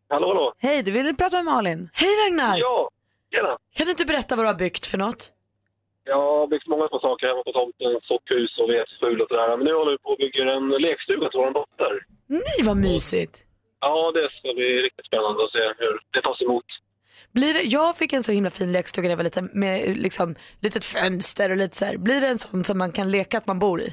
[0.09, 0.53] Hallå, hallå.
[0.61, 1.89] Hej, du ville prata med Malin?
[1.93, 2.57] Hej Ragnar!
[2.57, 2.89] Ja,
[3.33, 3.57] tjena.
[3.75, 5.21] Kan du inte berätta vad du har byggt för något?
[6.03, 9.57] Jag har byggt många små saker hemma på tomten, sockhus och vedspul och sådär.
[9.57, 11.93] Men nu håller vi på och bygger en lekstuga till vår dotter.
[12.27, 13.35] Nej vad mysigt!
[13.79, 16.65] Ja, det ska bli riktigt spännande att se hur det tas emot.
[17.33, 20.35] Blir det, jag fick en så himla fin lekstuga när jag var liten med liksom
[20.61, 21.97] litet fönster och lite så här.
[21.97, 23.89] Blir det en sån som man kan leka att man bor i?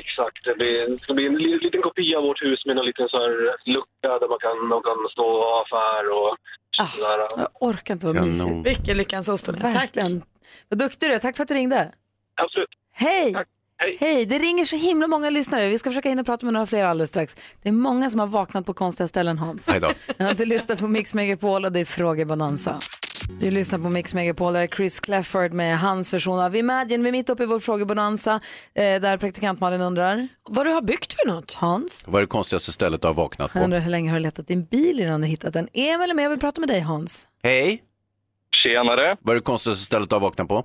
[0.00, 2.84] Exakt, det, blir, det ska bli en li- liten kopia av vårt hus med en
[2.84, 3.32] liten så här
[3.74, 6.36] lucka där man kan, man kan stå och ha affär och
[6.78, 7.26] sådär.
[7.36, 8.28] Jag orkar inte vara Kanon.
[8.28, 8.66] mysigt.
[8.78, 9.46] Vilken lyckans ost.
[9.46, 9.62] Tack.
[9.62, 10.22] Verkligen.
[10.68, 11.18] Vad duktig du är.
[11.18, 11.92] Tack för att du ringde.
[12.36, 12.68] Absolut.
[12.92, 13.34] Hej!
[13.78, 13.96] Hej.
[14.00, 14.26] Hej!
[14.26, 15.68] Det ringer så himla många lyssnare.
[15.68, 17.36] Vi ska försöka hinna prata med några fler alldeles strax.
[17.62, 19.68] Det är många som har vaknat på konstiga ställen, Hans.
[19.70, 19.90] Hej då.
[20.16, 22.78] Ja, Du lyssnar på Mix Megapol och det är frågebonanza.
[23.28, 27.02] Du lyssnar på Mix Megapol, där är Chris Clafford med hans version av Imagine.
[27.02, 28.34] Vi är mitt uppe i vår frågebonanza
[28.74, 30.28] eh, där praktikant Malin undrar.
[30.48, 31.52] Vad du har byggt för något?
[31.54, 32.04] Hans?
[32.06, 33.64] Vad är det konstigaste stället du har vaknat Jag på?
[33.64, 35.68] undrar hur länge har du letat din bil innan du hittat den?
[35.72, 37.28] Emil är med och vill prata med dig, Hans.
[37.42, 37.82] Hej!
[38.62, 39.16] Tjenare.
[39.20, 40.56] Vad är det konstigaste stället du har vaknat på?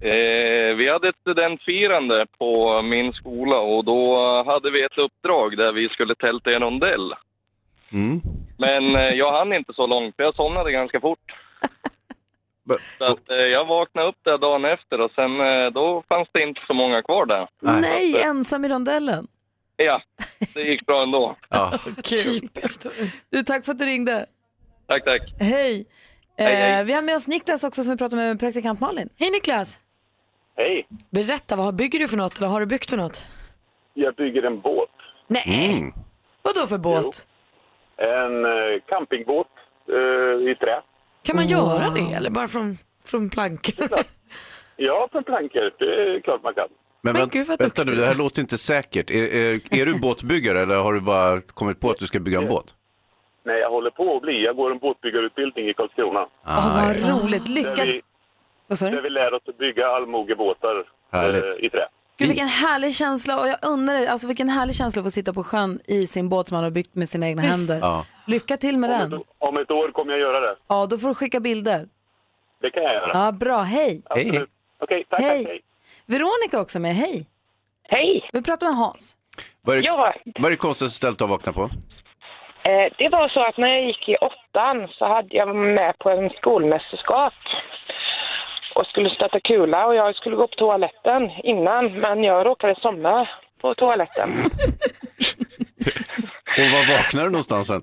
[0.00, 4.16] Eh, vi hade ett studentfirande på min skola och då
[4.46, 7.14] hade vi ett uppdrag där vi skulle tälta i en rondell.
[7.92, 8.20] Mm.
[8.58, 11.32] Men eh, jag hann inte så långt för jag somnade ganska fort.
[12.98, 16.42] Så att, eh, jag vaknade upp där dagen efter och sen eh, då fanns det
[16.42, 17.48] inte så många kvar där.
[17.62, 19.26] Nej, ensam i rondellen.
[19.76, 20.02] Ja,
[20.54, 21.36] det gick bra ändå.
[21.48, 21.72] Ja.
[22.04, 22.86] Typiskt.
[23.30, 24.26] Du, tack för att du ringde.
[24.86, 25.20] Tack, tack.
[25.40, 25.86] Hej!
[26.38, 26.80] Hej, hej.
[26.80, 29.08] Eh, vi har med oss Niklas också som vi pratar med praktikant Malin.
[29.18, 29.78] Hej Niklas!
[30.56, 33.26] Hej, Berätta, vad bygger du för något eller har du byggt för något?
[33.94, 34.90] jag bygger en båt.
[35.26, 35.92] Nej, Mm.
[36.42, 37.26] vad då för båt?
[37.96, 39.46] En eh, campingbåt
[39.88, 40.82] eh, i trä.
[41.28, 41.50] Kan man Wow.
[41.50, 43.88] göra det eller bara från, från plankor?
[44.80, 45.72] Ja, från plankor.
[45.78, 46.68] Det är klart man kan.
[47.02, 49.10] Men, Men vänt, gud, vad vänta nu, det här låter inte säkert.
[49.10, 52.38] Är, är, är du båtbyggare eller har du bara kommit på att du ska bygga
[52.38, 52.74] en båt?
[53.46, 54.44] Nej, jag håller på att bli.
[54.44, 56.26] Jag går en båtbyggarutbildning i Karlskrona.
[56.46, 57.46] Åh, vad roligt.
[57.46, 57.84] Där Lycka...
[57.84, 58.00] vi,
[58.66, 61.88] Vad sa där vi lär oss att bygga allmogebåtar eh, i trä.
[62.18, 65.42] Gud, vilken härlig känsla och jag undrar, alltså vilken härlig känsla att få sitta på
[65.44, 67.70] sjön i sin båt som man har byggt med sina egna Visst.
[67.70, 67.86] händer.
[67.86, 68.04] Ja.
[68.28, 69.20] Lycka till med Om den.
[69.20, 70.56] ett, om ett år kommer jag göra det.
[70.68, 71.86] Ja, då får du skicka bilder.
[72.60, 73.10] Det kan jag göra.
[73.14, 73.58] Ja, bra.
[73.62, 74.02] Hej.
[74.10, 74.50] Absolut.
[74.80, 75.44] Okej, tack, Hej.
[75.44, 75.60] tack, hej.
[76.06, 76.94] Veronica också med.
[76.94, 77.26] Hej.
[77.82, 78.28] Hej.
[78.32, 79.16] Vi pratar med Hans.
[79.62, 80.14] Vad är, Ja.
[80.24, 81.62] vad är det konstigaste stället har vaknat på?
[82.62, 86.10] Eh, det var så att när jag gick i åttan så hade jag med på
[86.10, 87.32] en skolmästerskap
[88.74, 93.28] och skulle stöta kula och jag skulle gå på toaletten innan men jag råkade somna
[93.60, 94.28] på toaletten.
[96.58, 97.82] Och var vaknar du någonstans sen?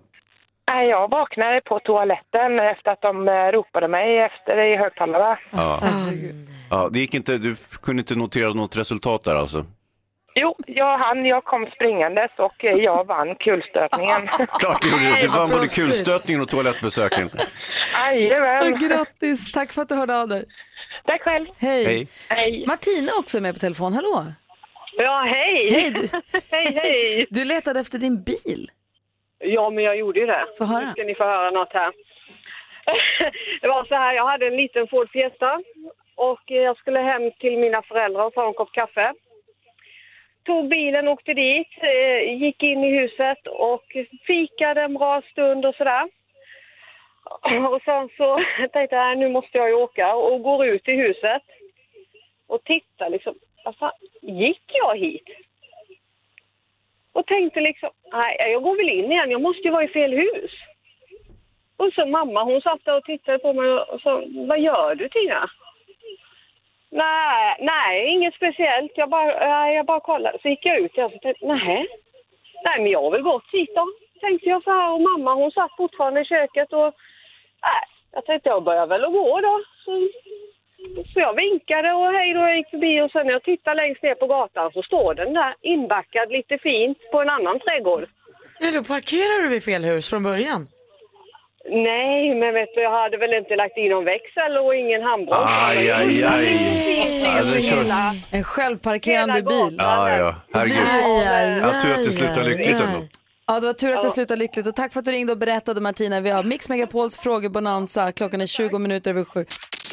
[0.75, 5.39] Nej, jag vaknade på toaletten efter att de eh, ropade mig efter i högtalarna.
[5.51, 5.81] Ja.
[6.69, 9.65] ja, det gick inte, du kunde inte notera något resultat där alltså?
[10.35, 14.27] Jo, jag hann, jag kom springandes och eh, jag vann kulstötningen.
[14.59, 15.21] Klart du gjorde det.
[15.21, 17.29] Du vann både kulstötningen och toalettbesöken.
[18.13, 18.79] Jajamän.
[18.79, 20.43] Grattis, tack för att du hörde av dig.
[21.05, 21.45] Tack själv.
[21.57, 21.85] Hej.
[21.85, 22.07] Hej.
[22.29, 22.65] Hej.
[22.67, 24.25] Martina är också med på telefon, hallå.
[24.97, 25.71] Ja, hej!
[25.71, 26.07] Hej, du,
[26.51, 27.27] hej, hej!
[27.29, 28.71] du letade efter din bil.
[29.45, 30.45] Ja, men jag gjorde ju det.
[30.57, 30.85] Få höra.
[30.85, 31.93] Nu ska ni få höra något här.
[33.61, 35.61] det var så här, jag hade en liten Ford Fiesta
[36.15, 39.13] och jag skulle hem till mina föräldrar och ta en kopp kaffe.
[40.45, 43.83] Tog bilen, åkte dit, eh, gick in i huset och
[44.27, 46.09] fikade en bra stund och sådär.
[47.69, 48.39] Och sen så
[48.73, 51.41] tänkte jag, nu måste jag ju åka och går ut i huset
[52.47, 55.44] och tittar liksom, vad fan, gick jag hit?
[57.15, 60.13] Och tänkte liksom, nej jag går väl in igen, jag måste ju vara i fel
[60.13, 60.51] hus.
[61.77, 65.09] Och så mamma hon satt där och tittade på mig och sa, vad gör du
[65.09, 65.49] Tina?
[66.89, 70.37] Nej, nej inget speciellt, jag bara, jag bara kollade.
[70.41, 71.87] Så gick jag ut igen och tänkte, nej,
[72.63, 73.85] nej men jag har väl gått hit då.
[74.21, 76.93] Tänkte jag så här och mamma hon satt fortfarande i köket och
[77.61, 79.63] nej, jag tänkte jag börjar väl att gå då.
[79.85, 79.91] Så,
[81.13, 84.03] så jag vinkade och hej då, jag gick förbi och sen när jag tittar längst
[84.03, 88.03] ner på gatan så står den där inbackad lite fint på en annan trädgård.
[88.59, 90.67] Ja, då parkerar du vid fel hus från början.
[91.69, 95.51] Nej, men vet du, jag hade väl inte lagt in någon växel och ingen handbroms.
[95.69, 96.47] Aj, aj, aj.
[97.23, 97.85] Ja, det kör...
[98.31, 99.75] En självparkerande bil.
[99.77, 100.35] Ja, ja.
[100.53, 100.77] Herregud.
[101.03, 102.99] Aj, aj, Ja, tur att det slutar lyckligt ändå.
[103.47, 105.37] Ja, det var tur att det slutade lyckligt och tack för att du ringde och
[105.37, 106.21] berättade Martina.
[106.21, 108.11] Vi har Mix Megapols frågebonanza.
[108.11, 109.45] Klockan är 20 minuter över sju.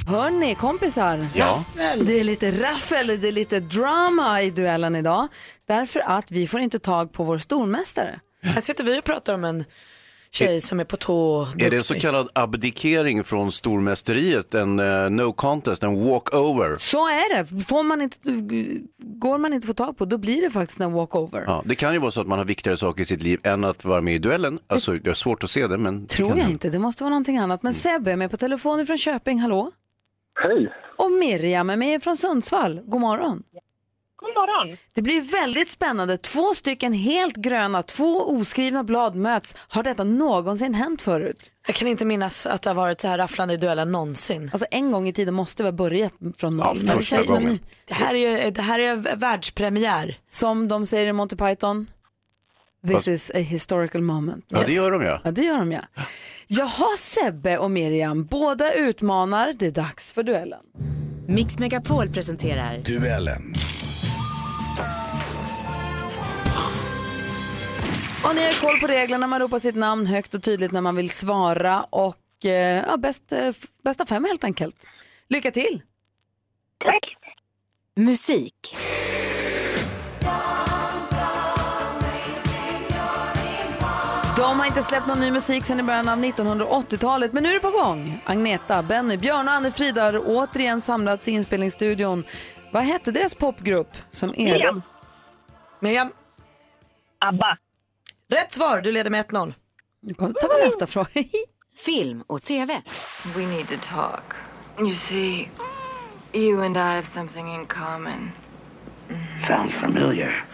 [0.06, 1.26] Hörni, kompisar.
[1.34, 1.64] Ja.
[2.00, 5.28] Det är lite raffel, det är lite drama i duellen idag.
[5.68, 8.20] Därför att vi får inte tag på vår stormästare.
[8.42, 9.64] Här sitter vi och pratar om en
[10.30, 11.48] tjej som är på tå.
[11.58, 14.54] Är det en så kallad abdikering från stormästeriet?
[14.54, 16.76] En eh, no contest, en walkover?
[16.78, 17.64] Så är det.
[17.64, 18.18] Får man inte,
[18.98, 21.44] går man inte få tag på, då blir det faktiskt en walkover.
[21.46, 23.64] Ja, det kan ju vara så att man har viktigare saker i sitt liv än
[23.64, 24.58] att vara med i duellen.
[24.66, 26.00] Alltså, det är svårt att se det, men...
[26.02, 26.52] det Tror jag hända.
[26.52, 27.62] inte, det måste vara någonting annat.
[27.62, 29.70] Men Sebbe är med på telefon från Köping, hallå?
[30.34, 30.72] Hej.
[30.98, 33.42] Och Miriam är med från Sundsvall, god morgon.
[34.16, 34.76] God morgon.
[34.94, 36.16] Det blir väldigt spännande.
[36.16, 39.56] Två stycken helt gröna, två oskrivna blad möts.
[39.68, 41.50] Har detta någonsin hänt förut?
[41.66, 44.50] Jag kan inte minnas att det har varit så här rafflande i duellen någonsin.
[44.52, 46.78] Alltså en gång i tiden måste vi ha börjat från noll.
[46.86, 47.58] Ja, första gången.
[47.86, 50.16] Det här är, det här är världspremiär.
[50.30, 51.86] Som de säger i Monty Python.
[52.86, 54.44] This is a historical moment.
[54.48, 55.20] Ja, det gör de ja.
[55.24, 55.80] Ja, det gör de ja.
[56.46, 59.54] Jaha, Sebbe och Miriam, båda utmanar.
[59.58, 60.60] Det är dags för duellen.
[61.26, 63.54] Mix Megapol presenterar Duellen.
[68.24, 70.96] Och ni har koll på reglerna, man ropar sitt namn högt och tydligt när man
[70.96, 73.52] vill svara och eh, ja, bäst, eh,
[73.84, 74.88] bästa fem helt enkelt.
[75.28, 75.82] Lycka till!
[76.84, 77.22] Tack!
[77.96, 78.76] musik.
[84.62, 87.60] Har inte släppt någon ny musik sedan i början av 1980-talet, men nu är det
[87.60, 88.22] på gång.
[88.26, 92.24] Agneta, Benny, Björn och Anne-Frida har återigen samlats i inspelningsstudion.
[92.72, 93.88] Vad hette deras popgrupp?
[94.10, 94.52] Som er?
[94.52, 94.82] Miriam.
[95.80, 96.12] Miriam.
[97.18, 97.58] ABBA.
[98.30, 99.54] Rätt svar, du leder med 1-0.
[100.02, 101.08] Nu tar vi nästa fråga.
[101.84, 102.82] Film och TV.
[103.36, 104.34] We need to talk.
[104.78, 105.48] You see,
[106.32, 108.32] you and I have something in common.
[109.46, 110.44] Sounds familiar.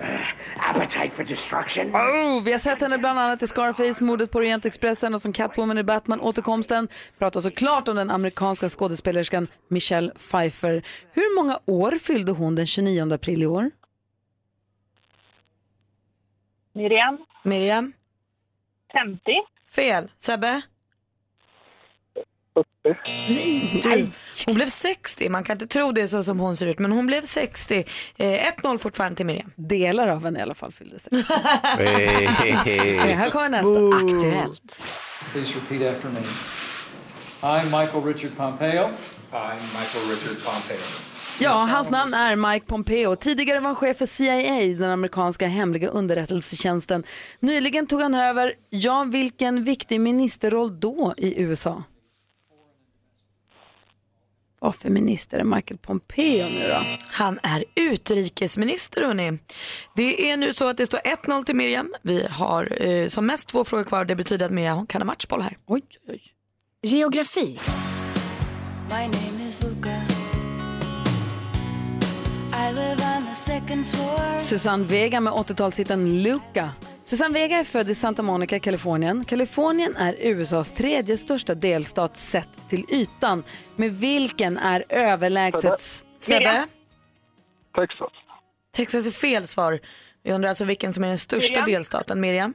[0.56, 1.94] Appetite for destruction.
[1.94, 5.78] Oh, vi har sett henne bland annat i Scarface, mordet på Orientexpressen och som Catwoman
[5.78, 6.88] i Batman, återkomsten.
[7.18, 10.82] Pratar såklart om den amerikanska skådespelerskan Michelle Pfeiffer.
[11.12, 13.70] Hur många år fyllde hon den 29 april i år?
[16.72, 17.18] Miriam.
[17.42, 17.92] Miriam.
[18.92, 19.20] 50.
[19.70, 20.10] Fel.
[20.18, 20.62] Sebbe?
[23.24, 24.10] Nej, du.
[24.46, 25.28] Hon blev 60.
[25.28, 27.84] Man kan inte tro det så som hon ser ut, men hon blev 60.
[28.16, 29.52] Eh, 1-0 fortfarande till Miriam.
[29.56, 31.24] Delar av henne i alla fall fyllde 60.
[31.78, 32.98] Hey, hey, hey.
[33.00, 34.06] Okej, här kommer nästa.
[34.06, 34.82] Aktuellt.
[35.32, 36.20] Please repeat after me.
[37.42, 38.66] I, Michael Richard Pompeo,
[39.32, 40.76] I, Michael Richard Pompeo,
[41.42, 43.16] Ja, hans namn är Mike Pompeo.
[43.16, 47.04] Tidigare var han chef för CIA, den amerikanska hemliga underrättelsetjänsten.
[47.40, 51.82] Nyligen tog han över, ja, vilken viktig ministerroll då i USA?
[54.62, 56.82] Vad för minister är Michael Pompeo nu då?
[57.10, 59.38] Han är utrikesminister hörni.
[59.96, 61.94] Det är nu så att det står 1-0 till Miriam.
[62.02, 64.04] Vi har eh, som mest två frågor kvar.
[64.04, 65.56] Det betyder att Miriam kan ha matchboll här.
[65.66, 66.22] Oj, oj.
[66.82, 67.58] Geografi.
[68.88, 69.88] My name is Luca.
[72.52, 72.99] I live
[74.36, 76.70] Susanne Vega med 80-talshitten Luca.
[77.04, 79.24] Susanne Vega är född i Santa Monica, Kalifornien.
[79.24, 83.44] Kalifornien är USAs tredje största delstat sett till ytan.
[83.76, 85.80] Med vilken är överlägset...
[86.18, 86.66] Sebbe?
[87.74, 88.12] Texas.
[88.72, 89.80] Texas är fel svar.
[90.22, 91.66] Vi undrar alltså vilken som är den största Miriam?
[91.66, 92.20] delstaten.
[92.20, 92.54] Miriam?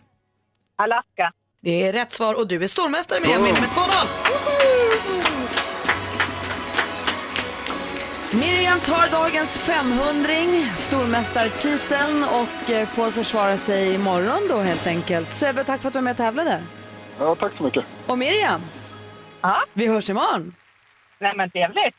[0.75, 1.31] Alaska.
[1.61, 3.43] Det är rätt svar och du är stormästare Miriam.
[3.43, 4.84] Vinner med 2-0.
[8.39, 10.29] Miriam tar dagens 500
[10.75, 15.33] stormästartiteln och eh, får försvara sig imorgon då helt enkelt.
[15.33, 16.61] Sebbe, tack för att du var med och tävlade.
[17.19, 17.85] Ja, tack så mycket.
[18.07, 18.61] Och Miriam,
[19.73, 20.55] vi hörs imorgon.
[21.19, 21.95] Nej men trevligt.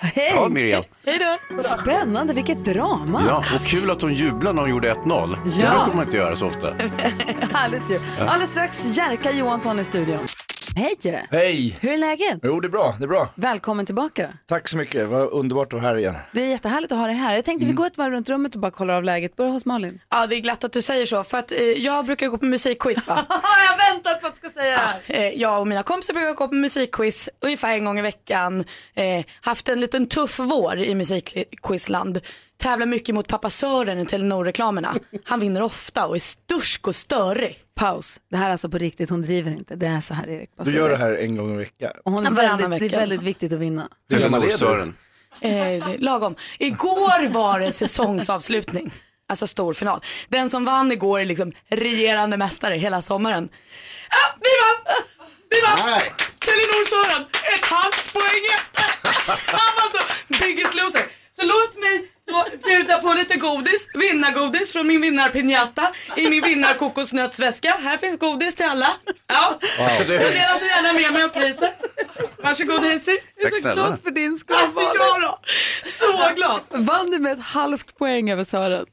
[0.00, 0.32] Hej!
[0.36, 0.84] Ja, Miriam.
[1.06, 1.62] Hej då.
[1.62, 3.22] Spännande, vilket drama.
[3.28, 5.36] Ja, och kul att hon jublade när hon gjorde 1-0.
[5.44, 5.70] Det Ja.
[5.70, 6.74] brukar man inte göra så ofta.
[7.52, 8.00] Härligt ju.
[8.18, 8.24] Ja.
[8.24, 10.26] Alldeles strax Jerka Johansson i studion.
[10.76, 11.26] Hej!
[11.30, 11.78] Hej!
[11.80, 12.38] Hur är läget?
[12.42, 12.94] Jo, det är bra.
[12.98, 13.28] Det är bra.
[13.34, 14.32] Välkommen tillbaka.
[14.46, 15.08] Tack så mycket.
[15.08, 16.14] Vad underbart att vara här igen.
[16.32, 17.34] Det är jättehärligt att ha dig här.
[17.34, 19.36] Jag tänkte vi går ett varv runt rummet och bara kollar av läget.
[19.36, 20.00] Börja hos Malin.
[20.10, 21.24] Ja, det är glatt att du säger så.
[21.24, 23.24] För att eh, jag brukar gå på musikquiz va?
[23.28, 25.14] jag har väntat på att du ska säga det.
[25.14, 28.64] Eh, jag och mina kompisar brukar gå på musikquiz ungefär en gång i veckan.
[28.94, 32.20] Eh, haft en liten tuff vår i musikquizland.
[32.58, 34.94] Tävlar mycket mot pappa Sören i Telenor-reklamerna.
[35.24, 37.60] Han vinner ofta och är stursk och störig.
[37.76, 38.20] Paus.
[38.30, 39.76] Det här är alltså på riktigt, hon driver inte.
[39.76, 40.56] Det är så här Erik.
[40.56, 41.90] Bara Du så gör det här en gång i veckan.
[42.04, 43.26] Och hon är Varannan väldigt, det vecka är väldigt alltså.
[43.26, 43.88] viktigt att vinna.
[44.10, 44.52] Hur gammal är du?
[44.52, 44.96] Sören.
[45.40, 46.34] Eh, det lagom.
[46.58, 48.94] Igår var det säsongsavslutning.
[49.28, 50.00] Alltså stor final.
[50.28, 53.48] Den som vann igår är liksom regerande mästare hela sommaren.
[54.10, 54.96] Ja, vi vann!
[55.50, 56.00] Vi vann!
[56.38, 57.22] Telenor Sören,
[57.54, 58.84] ett halvt poäng efter.
[59.56, 60.04] Han var så
[60.44, 61.02] biggest loser.
[61.36, 62.10] Så låt mig
[62.64, 67.76] bjuda på lite godis, vinnargodis från min vinnarpinjata i min vinnarkokosnötsväska.
[67.82, 68.90] Här finns godis till alla.
[69.26, 69.88] Ja, Wow.
[69.98, 71.74] jag delar så gärna med mig av priset.
[72.42, 73.10] Varsågod Hayesy.
[73.36, 73.74] Jag är Tack så snälla.
[73.86, 74.56] glad för din skull.
[74.56, 75.38] Alltså, jag då.
[75.86, 76.60] Så glad.
[76.70, 78.86] Vann du med ett halvt poäng över Sören?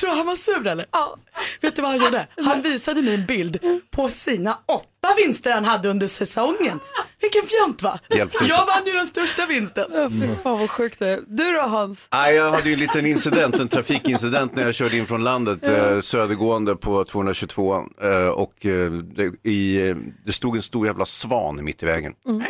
[0.00, 0.86] Tror du han var sur eller?
[0.92, 1.16] Ja.
[1.60, 2.26] Vet du vad han gjorde?
[2.44, 3.58] Han visade mig en bild
[3.90, 6.80] på sina åtta vinster han hade under säsongen.
[7.22, 7.98] Vilken fjant va?
[8.08, 9.84] Jag vann ju den största vinsten.
[9.92, 11.20] Ja, fy fan vad sjukt det är.
[11.26, 12.08] Du då Hans?
[12.12, 15.66] Nej, jag hade ju en liten incident, en trafikincident när jag körde in från landet
[15.68, 21.06] eh, södergående på 222 eh, och eh, det, i, eh, det stod en stor jävla
[21.06, 22.14] svan mitt i vägen.
[22.28, 22.42] Mm.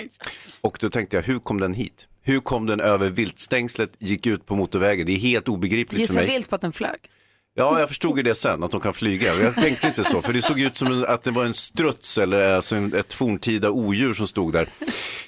[0.61, 2.09] Och då tänkte jag, hur kom den hit?
[2.25, 5.07] Hur kom den över viltstängslet, gick ut på motorvägen?
[5.07, 6.27] Det är helt obegripligt för Gissa mig.
[6.27, 6.99] vilt på att den flög.
[7.55, 9.35] Ja, jag förstod ju det sen, att de kan flyga.
[9.35, 12.53] Jag tänkte inte så, för det såg ut som att det var en struts eller
[12.53, 14.69] alltså ett forntida odjur som stod där.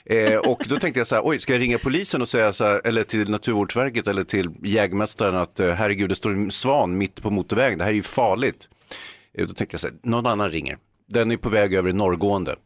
[0.04, 2.64] Eh, och då tänkte jag så här, oj, ska jag ringa polisen och säga så
[2.64, 7.22] här, eller till Naturvårdsverket eller till jägmästaren att eh, herregud, det står en svan mitt
[7.22, 8.68] på motorvägen, det här är ju farligt.
[9.38, 10.78] Eh, då tänkte jag så här, någon annan ringer.
[11.08, 12.56] Den är på väg över i norrgående.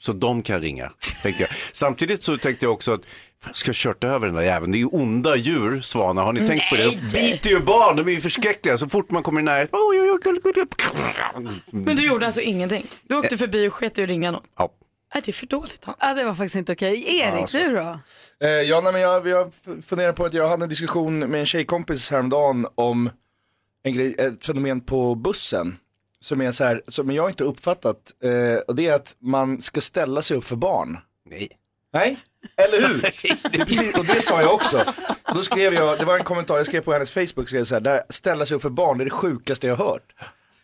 [0.00, 1.50] Så de kan ringa, tänkte jag.
[1.72, 3.00] Samtidigt så tänkte jag också att,
[3.52, 4.72] ska kört över den där jäveln?
[4.72, 6.24] Det är ju onda djur, svanar.
[6.24, 6.84] Har ni tänkt på det?
[6.84, 8.78] De biter ju barn, de är ju förskräckliga.
[8.78, 9.78] Så fort man kommer i närheten.
[11.70, 12.86] Men du gjorde alltså ingenting?
[13.02, 14.42] Du åkte förbi och sket i att ringa någon?
[14.58, 14.70] Ja.
[15.14, 15.86] Nej, det är för dåligt.
[16.00, 17.18] Ja, det var faktiskt inte okej.
[17.18, 17.58] Erik, Ja, så.
[17.58, 17.98] du då?
[18.44, 19.52] Eh, ja, nej, men jag, jag
[19.86, 23.10] funderar på att jag hade en diskussion med en tjejkompis häromdagen om
[23.82, 25.76] en grej, ett fenomen på bussen.
[26.20, 27.96] Som är så här, som jag inte uppfattat.
[28.24, 30.98] Eh, och det är att man ska ställa sig upp för barn.
[31.30, 31.48] Nej.
[31.92, 32.18] Nej,
[32.56, 33.02] eller hur?
[33.58, 34.84] Det precis, och det sa jag också.
[35.28, 37.74] Och då skrev jag, det var en kommentar jag skrev på hennes Facebook, skrev så
[37.74, 40.14] här, där, ställa sig upp för barn, det är det sjukaste jag har hört.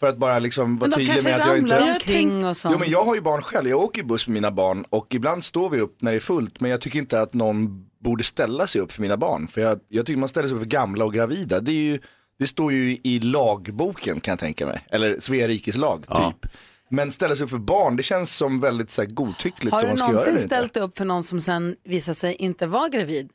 [0.00, 1.74] För att bara liksom vara Men de tydlig kanske med att jag inte...
[1.80, 2.72] ramlar omkring och sånt.
[2.72, 5.06] Jo men jag har ju barn själv, jag åker ju buss med mina barn och
[5.14, 8.24] ibland står vi upp när det är fullt men jag tycker inte att någon borde
[8.24, 9.48] ställa sig upp för mina barn.
[9.48, 11.60] För jag, jag tycker man ställer sig upp för gamla och gravida.
[11.60, 12.00] Det, är ju,
[12.38, 16.50] det står ju i lagboken kan jag tänka mig, eller Svea rikes lag typ.
[16.88, 19.96] Men ställa sig upp för barn, det känns som väldigt så här, godtyckligt Har om
[19.96, 23.30] du någonsin ställt upp för någon som sen visade sig inte vara gravid?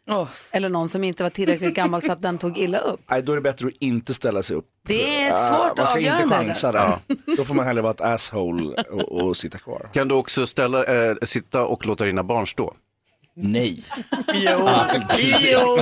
[0.52, 3.00] Eller någon som inte var tillräckligt gammal så att den tog illa upp?
[3.10, 4.66] Nej, då är det bättre att inte ställa sig upp.
[4.88, 6.98] Det är ett Ah, svårt Man ska inte chansa där.
[7.38, 9.90] Då får man hellre vara ett asshole och, och sitta kvar.
[9.94, 12.74] Kan du också ställa, eh, sitta och låta dina barn stå?
[13.36, 13.84] Nej.
[14.34, 14.70] Jo,
[15.52, 15.78] jo.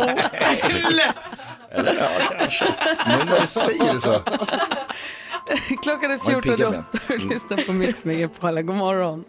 [1.72, 2.08] Eller ja,
[2.40, 2.66] kanske.
[3.08, 4.20] Men när du säger det så.
[5.84, 8.62] Klockan är Var det pigga 14.08 och lyssnar på Mix Megapol.
[8.62, 9.24] God morgon.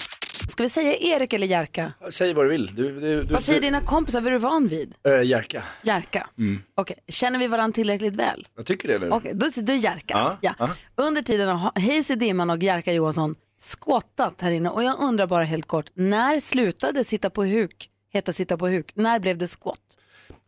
[0.48, 1.92] Ska vi säga Erik eller Jerka?
[2.10, 2.74] Säg vad du vill.
[2.74, 4.20] Du, du, du, Vad säger du, dina kompisar?
[4.20, 4.94] Vad är du van vid?
[5.06, 5.62] Äh, Jerka.
[5.82, 6.26] Jerka.
[6.38, 6.62] Mm.
[6.74, 8.48] Okej, känner vi varandra tillräckligt väl?
[8.56, 9.10] Jag tycker det nu.
[9.10, 10.14] Okej, då sitter du Jerka.
[10.14, 10.54] Ja, Ja.
[10.58, 10.68] ja.
[10.94, 15.44] Under tiden har Hayes Dimman och Jerka Johansson skottat här inne och jag undrar bara
[15.44, 18.92] helt kort, när slutade sitta på huk heta sitta på huk?
[18.94, 19.98] När blev det skott?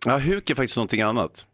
[0.07, 1.47] Ja, huk är faktiskt någonting annat.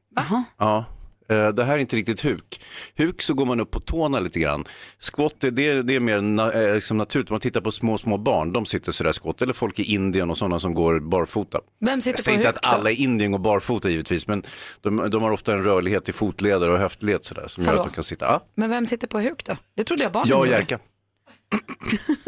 [0.59, 0.85] Ja.
[1.29, 2.61] Eh, Det här är inte riktigt huk.
[2.97, 4.65] Huk så går man upp på tårna lite grann.
[4.99, 5.51] Skott det,
[5.83, 7.31] det, är mer na, eh, liksom naturligt.
[7.31, 9.43] Man tittar på små, små barn, de sitter sådär skott.
[9.43, 11.61] Eller folk i Indien och sådana som går barfota.
[11.81, 12.69] Vem sitter Jag säger inte att då?
[12.69, 14.43] alla i Indien går barfota givetvis, men
[14.81, 17.83] de, de har ofta en rörlighet i fotleder och höftled sådär, som gör Hallå?
[17.83, 18.27] att de kan sitta.
[18.27, 19.57] Ja, Men vem sitter på huk då?
[19.77, 20.47] Det trodde jag barnen jag och.
[20.47, 20.79] Jerka.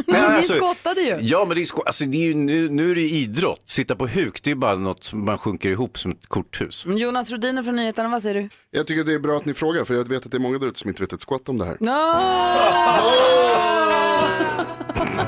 [0.06, 1.18] Men Nej, vi alltså- skottade ju.
[1.20, 3.62] Ja, men det är, sko- alltså, det är ju, nu, nu är det idrott.
[3.68, 6.84] Sitta på huk, det är bara något som man sjunker ihop som ett korthus.
[6.86, 8.48] Jonas Rodiner från Nyheterna, vad säger du?
[8.70, 10.58] Jag tycker det är bra att ni frågar för jag vet att det är många
[10.58, 11.76] där ute som inte vet ett skott om det här.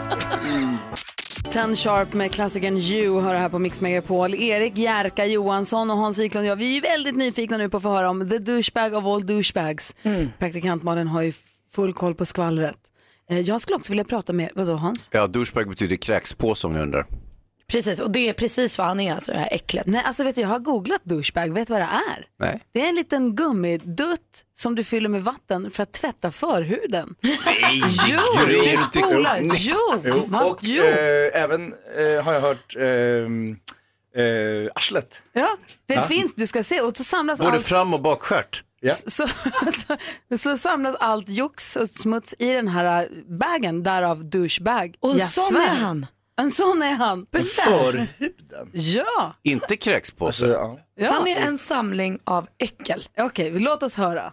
[1.53, 4.35] Ten Sharp med klassikern You hör här på Mix Megapol.
[4.35, 7.83] Erik Jerka Johansson och Hans Wiklund och jag, vi är väldigt nyfikna nu på att
[7.83, 9.95] få höra om the douchebag of all douchebags.
[10.39, 11.33] Praktikant Malin har ju
[11.73, 12.77] full koll på skvallret.
[13.31, 15.09] Eh, Jag skulle också vilja prata med, vadå Hans?
[15.13, 17.07] Ja, douchebag betyder kräkspåse om ni undrar.
[17.67, 19.87] Precis, och det är precis vad han är, alltså det här äcklet.
[19.87, 22.27] Nej, alltså vet du, jag har googlat douchebag, vet du vad det är?
[22.39, 22.61] Nej.
[22.73, 27.15] Det är en liten gummidutt som du fyller med vatten för att tvätta förhuden.
[27.21, 28.65] Nej, Jo, grymt.
[28.93, 29.39] du spolar.
[29.43, 30.83] Jo, Jo, Jo, man- och jo.
[30.83, 33.57] eh, även eh, har jag hört ehm,
[34.17, 35.23] eh, arslet.
[35.33, 35.49] Ja,
[35.87, 36.03] det Ja.
[36.03, 36.81] finns, du ska se.
[36.81, 37.67] Och så samlas Både allt...
[37.67, 38.63] fram och bakstjärt.
[38.81, 38.95] Ja.
[38.95, 39.27] Så,
[39.73, 39.97] så,
[40.39, 43.09] så samlas allt jox och smuts i den här
[43.39, 44.95] bagen, därav douchebag.
[45.01, 45.67] Och en Jag sån svär.
[45.67, 46.07] är han.
[46.41, 47.27] En sån är han.
[47.67, 48.69] Förhuden.
[48.73, 49.35] Ja.
[49.43, 50.27] Inte kräkspåse.
[50.27, 50.79] Alltså, ja.
[50.97, 51.13] ja.
[51.13, 53.09] Han är en samling av äckel.
[53.19, 54.33] Okej, låt oss höra.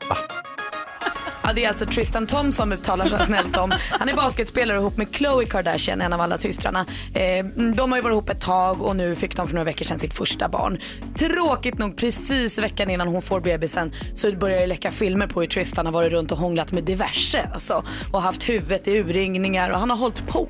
[1.47, 3.73] Ja, det är alltså Tristan Thompson uttalar sig snällt om.
[3.89, 6.85] Han är basketspelare ihop med Khloe Kardashian, en av alla systrarna.
[7.13, 7.45] Eh,
[7.75, 9.99] de har ju varit ihop ett tag och nu fick de för några veckor sedan
[9.99, 10.79] sitt första barn.
[11.17, 15.47] Tråkigt nog precis veckan innan hon får bebisen så börjar det läcka filmer på hur
[15.47, 19.79] Tristan har varit runt och hånglat med diverse alltså, och haft huvudet i urringningar och
[19.79, 20.49] han har hållit på.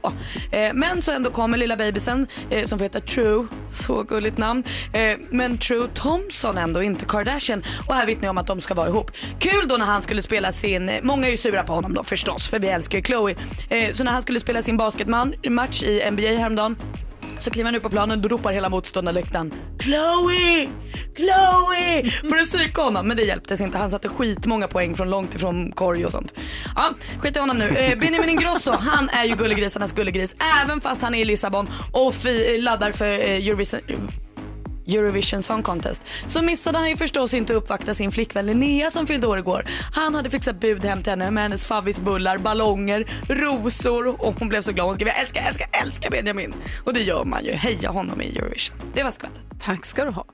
[0.51, 4.63] Eh, men så ändå kommer lilla bebisen eh, som får heta True, så gulligt namn.
[4.93, 7.63] Eh, men True Thompson ändå, inte Kardashian.
[7.87, 9.11] Och här vittnar jag om att de ska vara ihop.
[9.39, 12.03] Kul då när han skulle spela sin, Eh, många är ju sura på honom då
[12.03, 13.35] förstås för vi älskar ju Chloe.
[13.69, 16.75] Eh, så när han skulle spela sin basketmatch i NBA häromdagen
[17.39, 20.67] så kliver han upp på planen då ropar hela motståndarläktaren Chloe!
[21.15, 22.11] Chloe!
[22.29, 23.07] För att psyka honom.
[23.07, 23.77] Men det hjälptes inte.
[23.77, 26.33] Han satte skitmånga poäng från långt ifrån korg och sånt.
[26.75, 27.67] Ja, skit i honom nu.
[27.67, 30.35] Eh, Benjamin Ingrosso, han är ju gullegrisarnas gullegris.
[30.63, 33.79] Även fast han är i Lissabon och fi- laddar för eh, Eurovision,
[34.87, 39.27] Eurovision Song Contest så missade han ju förstås inte uppvakta sin flickvän Linnea som fyllde
[39.27, 39.65] år igår.
[39.93, 44.61] Han hade fixat bud hem till henne med hennes favvisbullar, ballonger, rosor och hon blev
[44.61, 44.85] så glad.
[44.87, 46.53] Hon skrev jag älskar, älskar, älskar Benjamin.
[46.83, 47.51] Och det gör man ju.
[47.51, 48.77] Heja honom i Eurovision.
[48.93, 49.41] Det var skvallret.
[49.61, 50.25] Tack ska du ha.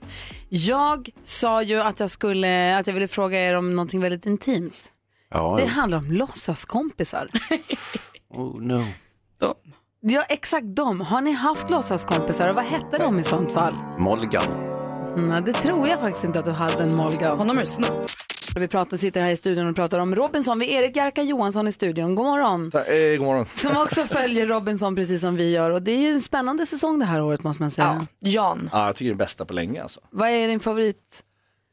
[0.49, 4.91] Jag sa ju att jag, skulle, att jag ville fråga er om någonting väldigt intimt.
[5.31, 7.29] Ja, Det handlar om låtsaskompisar.
[8.29, 8.85] oh no.
[10.05, 11.01] Ja, exakt dem.
[11.01, 13.73] Har ni haft låtsaskompisar och vad hette de i sånt fall?
[13.99, 14.43] Molgan.
[15.17, 17.37] Nej, det tror jag faktiskt inte att du hade en Molgan.
[17.37, 18.11] Honom är snott.
[18.55, 20.59] Vi pratar, sitter här i studion och pratar om Robinson.
[20.59, 22.15] Vi är Erik Jerka Johansson i studion.
[22.15, 22.71] God morgon.
[22.71, 23.45] Ta, eh, god morgon.
[23.53, 25.69] Som också följer Robinson precis som vi gör.
[25.69, 28.07] Och det är ju en spännande säsong det här året måste man säga.
[28.19, 28.69] Jan.
[28.73, 29.99] Ja, jag tycker det är den bästa på länge alltså.
[30.09, 31.23] Vad är din favorit?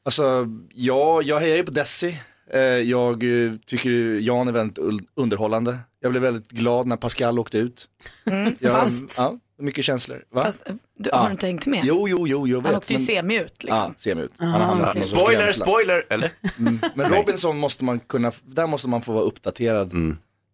[0.05, 2.16] Alltså, ja, jag hejar ju på Desi.
[2.53, 4.78] Eh, Jag eh, tycker Jan är väldigt
[5.16, 5.78] underhållande.
[6.01, 7.88] Jag blev väldigt glad när Pascal åkte ut.
[8.26, 10.24] Mm, Jag, fast, Ja, mycket känslor.
[10.30, 10.44] Va?
[10.44, 11.80] fast eh, du, har du inte hängt med?
[11.84, 12.66] Jo, jo, jo, jag vet.
[12.66, 13.76] Han åkte ju men- semi ut liksom.
[13.78, 14.32] Ja, semi ut.
[14.38, 16.32] Han Ah, sorts Spoiler, spoiler, eller?
[16.59, 16.78] Mm.
[16.94, 19.92] Men Robinson måste man kunna, där måste man få vara uppdaterad.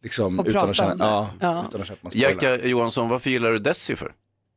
[0.03, 1.05] Liksom, Och utan prata att känna, om det.
[1.05, 1.65] ja, Ja.
[1.69, 2.13] utan att man.
[2.15, 4.13] Jerka Johansson, varför gillar du Desi för?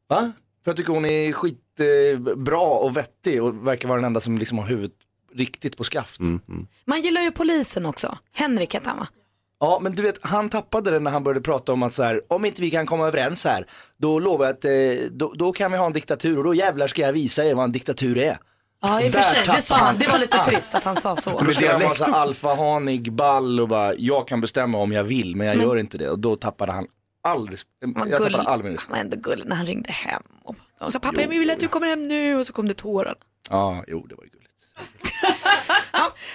[0.09, 0.31] Va?
[0.63, 4.19] För jag tycker hon är skitbra eh, bra och vettig och verkar vara den enda
[4.19, 4.91] som liksom har huvudet
[5.35, 6.19] riktigt på skaft.
[6.19, 6.67] Mm, mm.
[6.85, 8.17] Man gillar ju polisen också.
[8.33, 9.07] Henrik hette han va?
[9.59, 12.21] Ja, men du vet, han tappade det när han började prata om att så här,
[12.27, 13.65] om inte vi kan komma överens här,
[13.97, 14.71] då lovar jag att eh,
[15.11, 17.63] då, då kan vi ha en diktatur och då jävlar ska jag visa er vad
[17.63, 18.37] en diktatur är.
[18.81, 19.85] Ja i och för sig, det sa han.
[19.87, 19.97] han.
[19.99, 20.43] Det var lite Ja.
[20.43, 21.41] trist att han sa så.
[21.45, 25.47] Då ska vara så alfahanig, ball och bara, jag kan bestämma om jag vill, men
[25.47, 26.09] jag Men- gör inte det.
[26.09, 26.87] Och då tappade han
[27.23, 27.49] all,
[27.95, 30.21] Han, jag gull, tappade all min han var ändå gullig när han ringde hem.
[30.43, 32.73] Och de sa pappa jag vill att du kommer hem nu och så kom det
[32.73, 33.15] tårar.
[33.49, 34.38] Ja, jo det var ju gulligt.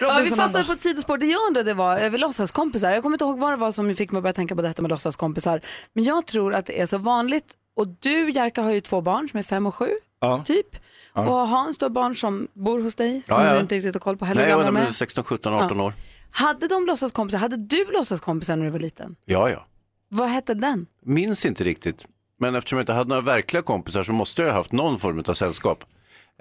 [0.00, 0.66] Ja, vi fastnade ändå.
[0.66, 1.18] på ett sidospår.
[1.18, 2.90] Det jag undrade var över låtsaskompisar.
[2.92, 4.82] Jag kommer inte ihåg vad det var som fick mig att börja tänka på detta
[4.82, 5.60] med låtsaskompisar.
[5.92, 7.54] Men jag tror att det är så vanligt.
[7.76, 9.90] Och du Jerka har ju två barn som är fem och sju,
[10.20, 10.42] Ja.
[10.46, 10.66] typ.
[11.14, 11.28] Ja.
[11.28, 13.54] Och Hans, du har barn som bor hos dig, som Ja, ja.
[13.54, 14.42] du inte riktigt har koll på heller.
[14.42, 14.92] Nej, jag är.
[14.92, 15.92] 16, 17, 18 år.
[16.30, 17.38] Hade de låtsaskompisar?
[17.38, 19.16] Hade du låtsaskompisar när du var liten?
[19.24, 19.66] Ja, ja.
[20.08, 20.86] Vad hette den?
[21.02, 22.06] Minns inte riktigt.
[22.40, 25.24] Men eftersom jag inte hade några verkliga kompisar så måste jag ha haft någon form
[25.28, 25.84] av sällskap.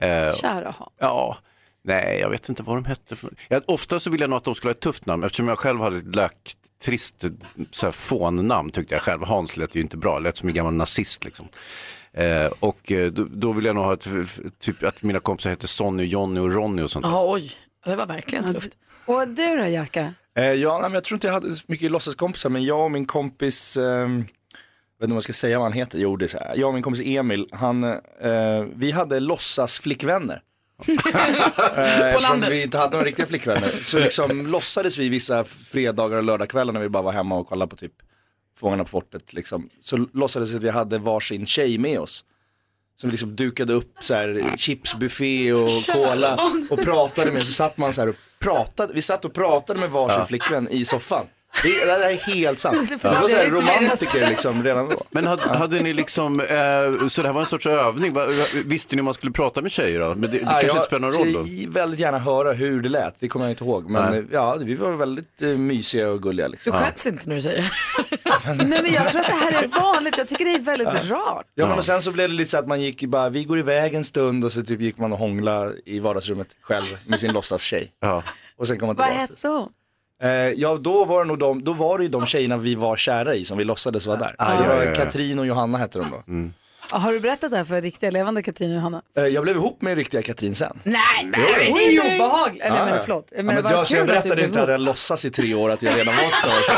[0.02, 0.92] Eh, Kära Hans.
[1.00, 1.38] Ja,
[1.84, 3.16] nej jag vet inte vad de hette.
[3.16, 3.30] För...
[3.48, 5.60] Jag, ofta så ville jag nog att de skulle ha ett tufft namn eftersom jag
[5.60, 7.26] själv hade ett lök, trist
[7.72, 9.24] så här, fånnamn tyckte jag själv.
[9.24, 11.48] Hans lät ju inte bra, lät som en gammal nazist liksom.
[12.14, 14.08] Eh, och eh, då, då vill jag nog ha ett,
[14.60, 17.06] typ att mina kompisar heter Sonny, Johnny och Ronny och sånt.
[17.06, 17.52] Ja, oj.
[17.86, 18.78] Det var verkligen tufft.
[19.06, 20.14] Och du då Jerka?
[20.38, 22.92] Eh, ja, nej, men jag tror inte jag hade så mycket låtsaskompisar, men jag och
[22.92, 24.24] min kompis, eh, jag vet
[25.02, 26.54] inte vad jag ska säga vad han heter, jo det är så här.
[26.56, 30.36] Jag och min kompis Emil, han, eh, vi hade låtsasflickvänner.
[30.36, 30.40] Eh,
[30.88, 32.52] eftersom landet.
[32.52, 33.70] vi inte hade några riktiga flickvänner.
[33.84, 37.70] Så liksom låtsades vi vissa fredagar och lördagskvällar när vi bara var hemma och kollade
[37.70, 37.94] på typ
[38.60, 39.34] Fångarna på fortet.
[39.34, 39.70] Liksom.
[39.82, 42.24] Så låtsades vi att vi hade varsin tjej med oss.
[43.02, 47.42] Som liksom dukade upp så här, chipsbuffé och cola och pratade med.
[47.46, 50.26] Så satt man så här och pratade, vi satt och pratade med varsin Ja.
[50.26, 51.26] flickvän i soffan.
[51.64, 52.90] Det, det är helt sant.
[53.02, 55.04] Det var så jag här romantiker liksom redan då.
[55.12, 58.28] Men hade, hade ni liksom, eh, så det här var en sorts övning, Va-
[58.66, 60.08] visste ni om man skulle prata med tjejer då?
[60.08, 61.42] Men det, det Ja, kanske jag inte spelar någon roll då?
[61.42, 63.90] vill väldigt gärna höra hur det lät, det kommer jag inte ihåg.
[63.90, 64.20] Men Nej.
[64.20, 66.48] eh, ja, vi var väldigt eh, mysiga och gulliga.
[66.48, 66.72] Liksom.
[66.72, 67.70] Du skäms inte när du säger det.
[68.64, 71.46] Nej men jag tror att det här är vanligt, jag tycker det är väldigt rart.
[71.56, 73.60] Ja men och sen så blev det lite så att man gick bara, vi går
[73.60, 77.32] iväg en stund och så typ gick man och hångla i vardagsrummet själv med sin
[77.34, 77.92] låtsastjej.
[78.00, 78.24] Ja.
[78.58, 79.32] Och sen kom man Vad tillbaka.
[79.34, 79.70] hette hon?
[80.24, 82.98] Eh, ja då var, det nog de, då var det ju de tjejerna vi var
[82.98, 84.36] kära i som vi låtsades vara där.
[84.38, 84.96] Ah, Så det ja, var ja, ja.
[84.96, 86.24] Katrin och Johanna hette de då.
[86.92, 89.02] Ja, Har du berättat det här för riktiga levande Katrin och Johanna?
[89.18, 90.80] Eh, jag blev ihop med riktiga Katrin sen.
[90.84, 91.02] Nej,
[91.38, 92.64] nej, det är ju obehagligt.
[92.64, 93.00] Eller Ja, men ja.
[93.06, 93.28] förlåt.
[93.32, 95.30] Ja, Men, men vad jag, jag kul att du berättade inte att jag låtsas i
[95.32, 96.50] tre år att jag redan var så.
[96.64, 96.74] så.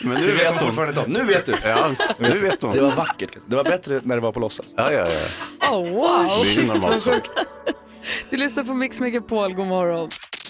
[0.08, 1.10] Men nu vet hon fortfarande inte om.
[1.26, 1.54] Nu vet du.
[1.64, 2.72] Ja, nu vet hon.
[2.72, 3.30] Det var vackert.
[3.46, 4.66] Det var bättre när det var på låtsas.
[4.76, 5.08] Ja, ja,
[5.60, 5.70] ja.
[5.70, 6.30] Oh, wow.
[6.54, 7.30] Det är normalt.
[8.30, 10.08] Du lyssnar på Mix Megapol, god morgon.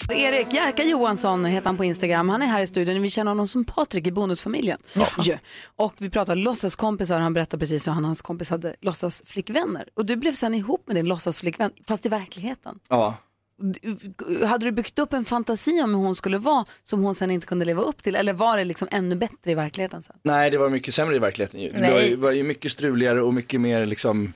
[0.09, 2.29] Erik Jerka Johansson heter han på Instagram.
[2.29, 3.03] Han är här i studion.
[3.03, 4.79] Vi känner honom som Patrik i Bonusfamiljen.
[4.95, 5.39] Ja.
[5.77, 7.19] Och vi pratar låtsaskompisar.
[7.21, 9.89] Han berättar precis hur han och hans kompis hade låtsasflickvänner.
[9.95, 12.79] Och du blev sen ihop med din låtsasflickvän, fast i verkligheten.
[12.89, 13.15] Ja.
[13.63, 17.31] Du- Hade du byggt upp en fantasi om hur hon skulle vara som hon sen
[17.31, 18.17] inte kunde leva upp till?
[18.17, 20.17] Eller var det liksom ännu bättre i verkligheten sen?
[20.23, 21.61] Nej, det var mycket sämre i verkligheten.
[21.61, 21.73] ju.
[21.73, 24.33] Det var ju, var ju mycket struligare och mycket mer liksom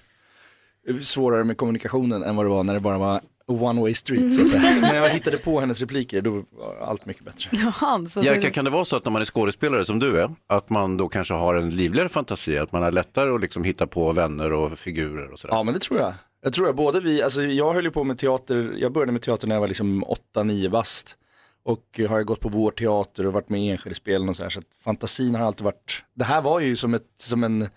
[1.03, 4.35] svårare med kommunikationen än vad det var när det bara var one way street.
[4.35, 4.81] Så att säga.
[4.81, 7.59] när jag hittade på hennes repliker då var allt mycket bättre.
[7.75, 10.71] Hans, Jerka, kan det vara så att när man är skådespelare som du är, att
[10.71, 14.13] man då kanske har en livligare fantasi, att man har lättare att liksom hitta på
[14.13, 15.55] vänner och figurer och sådär?
[15.55, 16.15] Ja men det tror jag.
[16.43, 19.23] Jag tror jag, både vi, alltså jag höll ju på med teater, jag började med
[19.23, 20.05] teater när jag var liksom
[20.37, 21.17] 8-9 bast.
[21.65, 24.51] Och har jag gått på vår teater och varit med i Enskede-spelen och så här.
[24.51, 27.69] Så att fantasin har alltid varit, det här var ju som ett, som en,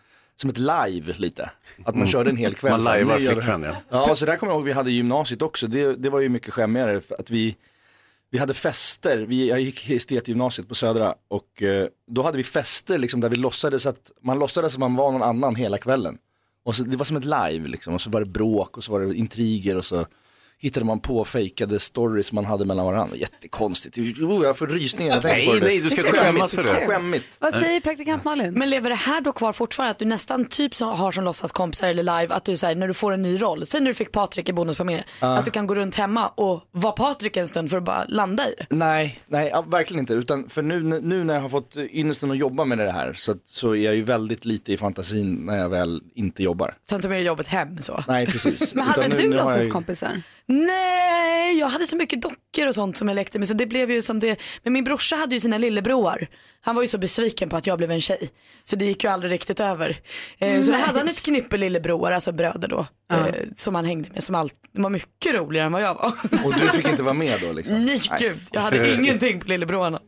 [0.42, 1.44] som ett live lite.
[1.44, 2.08] Att man Mm.
[2.08, 2.72] körde en hel kväll.
[2.72, 3.76] Man lajvar flickvän, ja.
[3.90, 5.68] Ja, så där kommer jag ihåg vi hade i gymnasiet också.
[5.68, 7.56] Det, det var ju mycket skämmigare att vi,
[8.30, 9.18] vi hade fester.
[9.18, 13.36] Vi, jag gick estetgymnasiet på Södra och eh, då hade vi fester liksom där vi
[13.36, 16.18] låtsades att man låtsades att man var någon annan hela kvällen.
[16.64, 18.92] Och så, det var som ett live liksom och så var det bråk och så
[18.92, 20.06] var det intriger och så
[20.62, 23.16] hittade man på fejkade stories man hade mellan varandra.
[23.18, 23.97] Jättekonstigt.
[23.97, 25.20] Jo, jag får rysningar.
[25.24, 26.88] Nej, nej, du ska skämmas för det.
[26.88, 27.26] Skämmigt.
[27.39, 28.53] Vad säger praktikant Malin?
[28.53, 29.91] Men lever det här då kvar fortfarande?
[29.91, 32.93] Att du nästan typ så har som låtsaskompisar eller live att du säger när du
[32.93, 35.38] får en ny roll, sen när du fick Patrik i Bonusfamiljen, Ja.
[35.38, 38.49] att du kan gå runt hemma och vara Patrik en stund för att bara landa
[38.49, 38.66] i det.
[38.70, 40.14] Nej, nej verkligen inte.
[40.14, 43.34] Utan för nu, nu när jag har fått ynnesten att jobba med det här så,
[43.45, 46.76] så är jag ju väldigt lite i fantasin när jag väl inte jobbar.
[46.89, 48.03] Så inte med jobbet hem så.
[48.07, 48.76] Nej, precis.
[48.76, 50.22] Men hade du låtsaskompisar?
[50.52, 53.91] Nej, jag hade så mycket dockor och sånt som jag lekte med så det blev
[53.91, 54.39] ju som det.
[54.64, 56.28] Men min brorsa hade ju sina lillebror.
[56.62, 58.30] Han var ju så besviken på att jag blev en tjej.
[58.64, 59.97] Så det gick ju aldrig riktigt över.
[60.39, 60.82] Eh, så då Nej.
[60.82, 62.86] hade han ett knippe lillebror, alltså bröder då.
[63.12, 63.26] Eh,
[63.56, 66.14] som han hängde med som allt, det var mycket roligare än vad jag var.
[66.45, 67.86] Och du fick inte vara med då liksom?
[67.86, 70.00] Nej gud, jag hade ingenting på lillebrorna.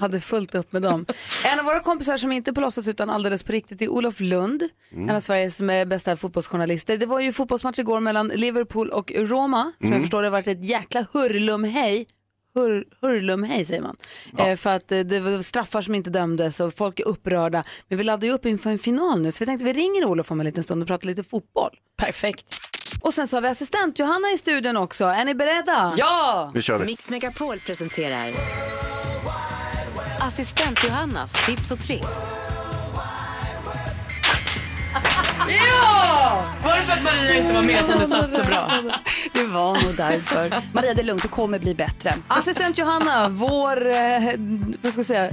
[0.00, 1.06] hade fullt upp med dem.
[1.44, 4.20] En av våra kompisar som inte är på låtsas utan alldeles på riktigt är Olof
[4.20, 4.62] Lund.
[4.92, 5.08] Mm.
[5.08, 6.96] En av Sveriges med bästa fotbollsjournalister.
[6.96, 9.72] Det var ju fotbollsmatch igår mellan Liverpool och Roma.
[9.90, 9.98] Som Mm.
[9.98, 12.06] jag förstår det har varit ett jäkla hurlumhej.
[12.54, 13.96] Hur, hurlumhej säger man.
[14.38, 17.64] Eh, för att eh, det var straffar som inte dömdes och folk är upprörda.
[17.88, 20.30] Men vi laddar ju upp inför en final nu så vi tänkte vi ringer Olof
[20.30, 21.70] om en liten stund och pratar lite fotboll.
[21.96, 22.54] Perfekt.
[23.00, 25.04] Och sen så har vi assistent Johanna i studion också.
[25.04, 25.92] Är ni beredda?
[25.96, 26.50] Ja!
[26.54, 26.86] Nu kör vi.
[26.86, 28.34] Mix Megapol presenterar
[30.20, 32.06] Assistent Johannas tips och tricks.
[35.50, 36.44] Ja!
[36.64, 38.70] Var det för att Maria inte var med som det satt så bra?
[39.34, 40.54] Det var nog därför.
[40.72, 42.14] Maria, det är lugnt, det kommer bli bättre.
[42.28, 44.20] Assistent Johanna, vår, eh,
[44.82, 45.30] vad ska jag säga?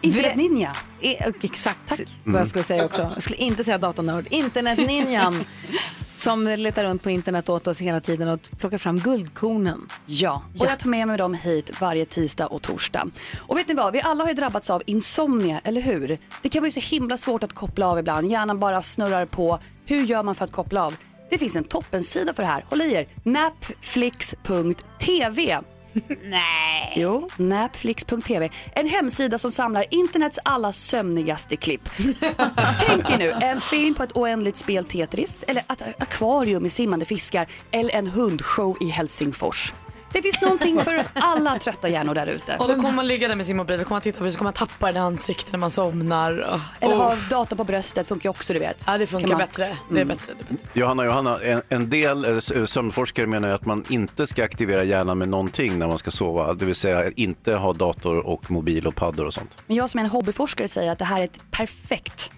[0.00, 0.76] Internetninja.
[1.00, 2.38] E- exakt vad Mm.
[2.38, 3.10] jag skulle säga också.
[3.14, 4.26] Jag skulle inte säga datanörd.
[4.30, 5.44] Internetninjan.
[6.16, 9.88] som letar runt på internet åt oss hela tiden och plockar fram guldkornen.
[10.06, 13.08] Ja, och jag tar med mig dem hit varje tisdag och torsdag.
[13.38, 16.18] Och vet ni vad, vi alla har ju drabbats av insomnia, eller hur?
[16.42, 19.58] Det kan vara så himla svårt att koppla av ibland, hjärnan bara snurrar på.
[19.84, 20.94] Hur gör man för att koppla av?
[21.30, 25.60] Det finns en toppensida för det här, håll i er, napflix.tv.
[26.24, 26.92] Nej.
[26.96, 28.50] Jo, napflix.tv.
[28.72, 31.88] En hemsida som samlar internets alla sömnigaste klipp.
[32.86, 37.04] Tänk er nu en film på ett oändligt spel Tetris, eller ett akvarium med simmande
[37.04, 39.72] fiskar, eller en hundshow i Helsingfors.
[40.16, 42.56] Det finns någonting för alla trötta hjärnor där ute.
[42.58, 44.30] Och då kommer man ligga där med sin mobil, då kommer man titta på det
[44.32, 46.32] så kommer man tappa det i ansiktet när man somnar.
[46.32, 46.60] Oh.
[46.80, 48.84] Eller ha datorn på bröstet funkar också du vet.
[48.86, 49.76] Ja det funkar man- bättre.
[49.90, 50.32] Det är bättre.
[50.38, 50.68] Det är bättre.
[50.80, 54.84] Johanna, Johanna, en, en del eh, s- sömnforskare menar ju att man inte ska aktivera
[54.84, 56.54] hjärnan med någonting när man ska sova.
[56.54, 59.56] Det vill säga inte ha dator och mobil och paddor och sånt.
[59.66, 62.30] Men jag som är en hobbyforskare säger att det här är ett perfekt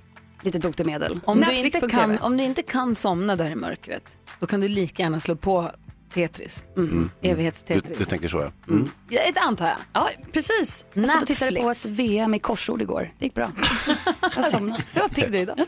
[0.42, 1.20] litet botemedel.
[1.24, 1.92] Om du, inte Netflix.tv.
[1.92, 4.02] kan, om du inte kan somna där i mörkret,
[4.40, 5.70] då kan du lika gärna slå på
[6.14, 6.64] Tetris.
[6.76, 7.10] Mm.
[7.20, 7.98] Du, Evighets-Tetris.
[7.98, 8.52] du tänker så ja.
[8.74, 8.90] Mm.
[9.10, 9.76] Ja, Det antar jag.
[9.92, 10.84] Ja, precis.
[10.94, 13.12] Jag satt och tittade på ett VM i korsord igår.
[13.18, 13.52] Det gick bra.
[14.36, 14.82] Jag somnade.
[14.94, 15.58] Så vad pigg du idag.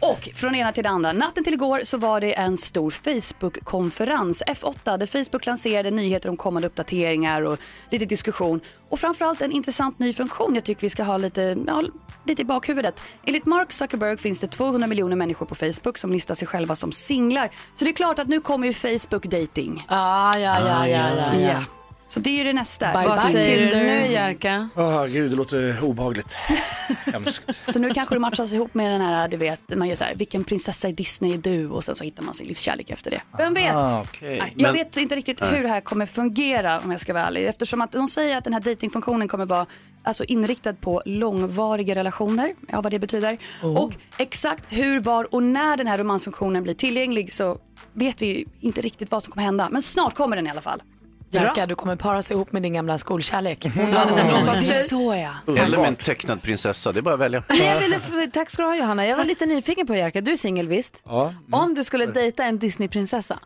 [0.00, 1.12] Och från ena till det andra.
[1.12, 6.36] Natten till igår så var det en stor Facebook-konferens, F8, där Facebook lanserade nyheter om
[6.36, 7.58] kommande uppdateringar och
[7.90, 8.60] lite diskussion.
[8.88, 11.82] Och framförallt en intressant ny funktion jag tycker vi ska ha lite, ja,
[12.26, 13.00] lite i bakhuvudet.
[13.24, 16.92] Enligt Mark Zuckerberg finns det 200 miljoner människor på Facebook som listar sig själva som
[16.92, 17.50] singlar.
[17.74, 19.84] Så det är klart att nu kommer ju Facebook dating.
[19.88, 21.64] Ah, ja, ja, ja, ja, ja.
[22.08, 22.92] Så det är ju det nästa.
[22.92, 23.84] Bye, Vad bye, säger du Tinder.
[23.84, 24.68] nu Jerka?
[24.74, 26.32] Ah, gud, det låter obehagligt.
[27.12, 27.50] Hemskt.
[27.68, 30.14] Så nu kanske du matchas ihop med den här, du vet, man gör så här,
[30.14, 31.68] vilken prinsessa i Disney är du?
[31.70, 33.20] Och sen så hittar man sin livskärlek efter det.
[33.38, 33.74] Vem vet?
[33.74, 34.06] Ah.
[34.22, 37.26] Nej, Jag Men- vet inte riktigt hur det här kommer fungera om jag ska vara
[37.26, 37.46] ärlig.
[37.46, 39.66] Eftersom att de säger att den här datingfunktionen kommer vara
[40.02, 42.54] alltså, inriktad på långvariga relationer.
[42.68, 43.38] Ja, vad det betyder.
[43.62, 43.76] Oh.
[43.80, 47.58] Och exakt hur, var och när den här romansfunktionen blir tillgänglig så
[47.92, 49.68] vet vi inte riktigt vad som kommer hända.
[49.72, 50.82] Men snart kommer den i alla fall.
[51.30, 53.64] Jerka, du kommer para sig ihop med din gamla skolkärlek.
[53.66, 53.90] Mm.
[53.90, 54.76] du hade som låtsastjej.
[54.76, 55.14] Så
[55.46, 55.54] ja.
[55.62, 57.44] Eller med en tecknad prinsessa, det är bara att välja.
[57.48, 58.00] Men jag ville,
[58.32, 59.06] tack ska du ha Johanna.
[59.06, 60.20] Jag var lite nyfiken på Jerka.
[60.20, 61.02] Du är singel visst?
[61.04, 61.34] Ja.
[61.52, 63.38] Om du skulle dejta en Disneyprinsessa,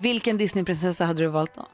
[0.00, 1.66] vilken Disneyprinsessa hade du valt då?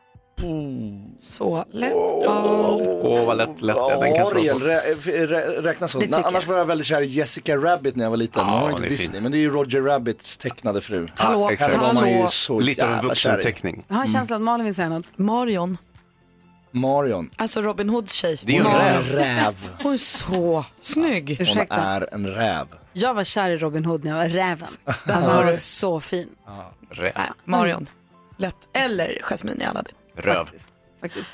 [1.20, 1.93] Så lätt.
[1.95, 4.80] Åh, vad lätt, lätt den kan slå Ariel rä,
[5.26, 6.03] rä, räknas som.
[6.24, 8.43] Annars var jag väldigt kär i Jessica Rabbit när jag var liten.
[8.47, 9.22] Ja, Hon var inte Disney, fint.
[9.22, 11.09] men det är ju Roger Rabbits tecknade fru.
[11.16, 11.72] Hallå, exakt.
[11.74, 12.28] Här var man ju hallå.
[12.28, 13.85] så Lite av en vuxenteckning.
[13.89, 15.18] Jag har en känsla att Malin vill säga något.
[15.18, 15.78] Marion.
[16.70, 17.28] Marion.
[17.37, 18.39] Alltså Robin Hoods tjej.
[18.45, 19.12] Det är ju en Hon- räv.
[19.12, 19.68] Räv.
[19.82, 21.28] Hon är så snygg.
[21.39, 21.74] Hon Ursäkta.
[21.74, 22.66] är en räv.
[22.93, 24.68] Jag var kär i Robin Hood när jag var räven.
[24.85, 26.28] Alltså han var så fin.
[26.91, 27.12] Räv.
[27.16, 27.87] Nej, Marion.
[28.37, 28.57] Lätt.
[28.72, 29.95] Eller Jasmine i Aladdin.
[30.17, 30.51] Röv.
[31.05, 31.29] Faktiskt.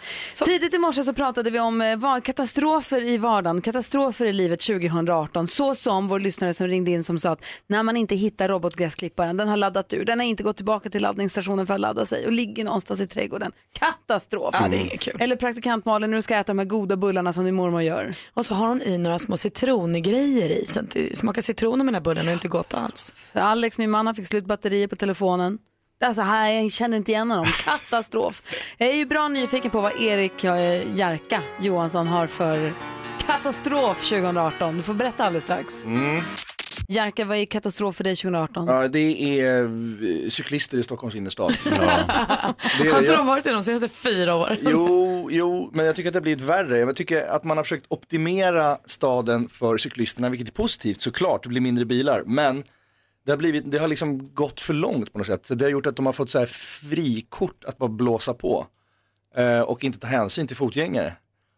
[0.44, 5.46] Tidigt i morse så pratade vi om eh, katastrofer i vardagen, katastrofer i livet 2018.
[5.46, 9.36] Så som vår lyssnare som ringde in som sa att när man inte hittar robotgräsklipparen,
[9.36, 12.26] den har laddat ur, den har inte gått tillbaka till laddningsstationen för att ladda sig
[12.26, 13.52] och ligger någonstans i trädgården.
[13.72, 14.56] Katastrof!
[14.60, 15.16] Ja, det är kul.
[15.20, 18.14] Eller praktikant Malin, du ska äta de här goda bullarna som din mormor gör.
[18.34, 21.86] Och så har hon i några små citrongrejer i så att det smakar citron med
[21.86, 23.12] den här bullen och inte gott alls.
[23.16, 25.58] För Alex, min man, han fick slut batterier på telefonen.
[26.04, 27.46] Alltså, jag känner inte igen honom.
[27.64, 28.42] Katastrof.
[28.78, 32.74] Jag är ju bra nyfiken på vad Erik eh, Jerka Johansson har för
[33.26, 34.76] katastrof 2018.
[34.76, 35.84] Du får berätta alldeles strax.
[35.84, 36.20] Mm.
[36.88, 38.66] Jerka, vad är katastrof för dig 2018?
[38.66, 39.68] Ja, det är eh,
[40.28, 41.50] cyklister i Stockholms innerstad.
[41.66, 42.54] Är Har
[42.92, 42.98] det.
[42.98, 44.56] inte de varit det de senaste fyra åren?
[44.60, 46.78] Jo, jo, men jag tycker att det har blivit värre.
[46.78, 51.48] Jag tycker att man har försökt optimera staden för cyklisterna, vilket är positivt såklart, det
[51.48, 52.22] blir mindre bilar.
[52.26, 52.62] Men
[53.30, 55.48] det har, blivit, det har liksom gått för långt på något sätt.
[55.58, 58.66] Det har gjort att de har fått så här frikort att bara blåsa på
[59.36, 61.16] eh, och inte ta hänsyn till fotgängare.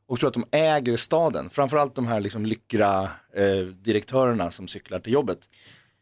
[0.08, 3.02] Och tror att de äger staden, framförallt de här liksom lyckra
[3.36, 5.38] eh, direktörerna som cyklar till jobbet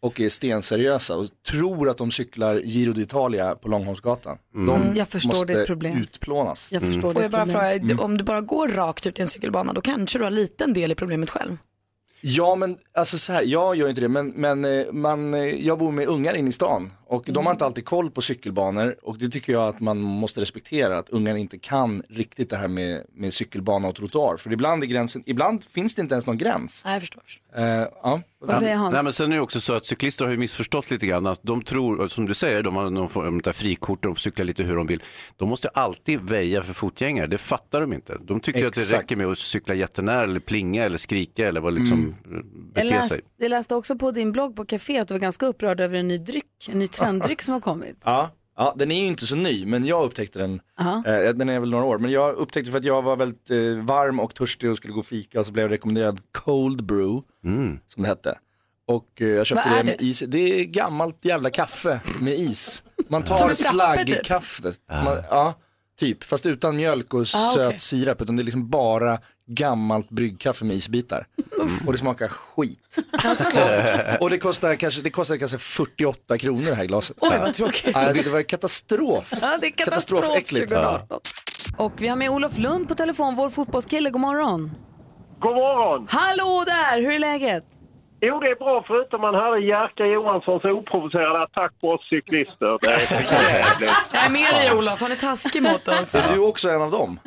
[0.02, 4.38] och är stenseriösa och tror att de cyklar Giro d'Italia på Långholmsgatan.
[4.52, 5.98] De Mm, jag förstår måste ditt problem.
[5.98, 6.68] utplånas.
[6.72, 7.60] Jag förstår Får det jag bara problem.
[7.60, 8.00] fråga, Mm.
[8.00, 10.92] om du bara går rakt ut i en cykelbana då kanske du har liten del
[10.92, 11.56] i problemet själv?
[12.20, 15.78] Ja men alltså så här, jag gör inte det men, men eh, man, eh, jag
[15.78, 19.18] bor med ungar inne i stan och de har inte alltid koll på cykelbanor och
[19.18, 23.04] det tycker jag att man måste respektera att ungar inte kan riktigt det här med,
[23.12, 26.82] med cykelbana och trottoar för ibland är gränsen, ibland finns det inte ens någon gräns.
[26.84, 27.22] Nej jag förstår.
[27.56, 27.64] Eh,
[28.02, 28.20] ja.
[28.46, 31.40] Nej, men sen är det också så att cyklister har ju missförstått lite grann att
[31.42, 34.62] de tror, som du säger, de har får de där frikort, de får cykla lite
[34.62, 35.02] hur de vill.
[35.36, 38.18] De måste alltid väja för fotgängare, det fattar de inte.
[38.20, 39.02] De tycker att det Exakt.
[39.02, 42.44] räcker med att cykla jättenära eller plinga eller skrika eller vad liksom Jag,
[42.74, 43.20] bete sig.
[43.36, 46.08] jag läste också på din blogg på Café att du var ganska upprörd över en
[46.08, 48.02] ny dryck, en ny trenddryck som har kommit.
[48.04, 51.60] Ja, ja, den är ju inte så ny men jag upptäckte den, eh, den är
[51.60, 54.70] väl några år, men jag upptäckte för att jag var väldigt eh, varm och törstig
[54.70, 57.22] och skulle gå och fika så blev jag rekommenderad cold brew,
[57.86, 58.38] som det hette.
[58.86, 60.04] Och eh, jag köpte Vad är det med det?
[60.04, 60.22] is.
[60.28, 62.82] Det är gammalt jävla kaffe med is.
[63.08, 63.58] Man tar typ?
[63.58, 64.80] slaggkaffet.
[64.88, 65.54] Man, ja,
[65.98, 66.24] typ.
[66.24, 67.80] Fast utan mjölk och söt okej.
[67.80, 68.22] sirap.
[68.22, 69.18] Utan det är liksom bara
[69.54, 71.26] gammalt bryggkaffe med isbitar.
[71.86, 72.96] Och det smakar skit.
[74.20, 77.16] och det kostar kanske, det kostar kanske 48 kronor det här glaset.
[77.20, 77.90] Oj, vad tråkigt.
[77.94, 79.32] Ja, det var katastrof.
[79.40, 80.68] Ja, det är katastrof Katastrofäckligt.
[80.68, 81.20] 2018.
[81.76, 84.10] Och vi har med Olof Lund på telefon, vår fotbollskille.
[84.10, 84.70] God morgon.
[85.40, 86.06] God morgon!
[86.10, 87.64] Hallå där, hur är läget?
[88.20, 92.78] Jo, det är bra förutom man hörde Jerka Johanssons oprovocerade attack på oss cyklister.
[92.80, 93.90] Det är för jävligt.
[94.12, 96.14] Jag är med dig Olof, han är taskig mot oss.
[96.14, 97.20] Är du också en av dem?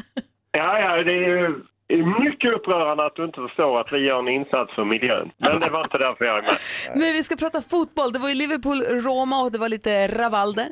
[0.52, 1.56] Ja, ja, det är ju
[1.98, 5.32] det är mycket upprörande att du inte förstår att vi gör en insats för miljön.
[5.38, 6.58] Men det var inte därför jag är med.
[6.96, 8.12] Men vi ska prata fotboll.
[8.12, 10.68] Det var ju Liverpool-Roma och det var lite rabalder.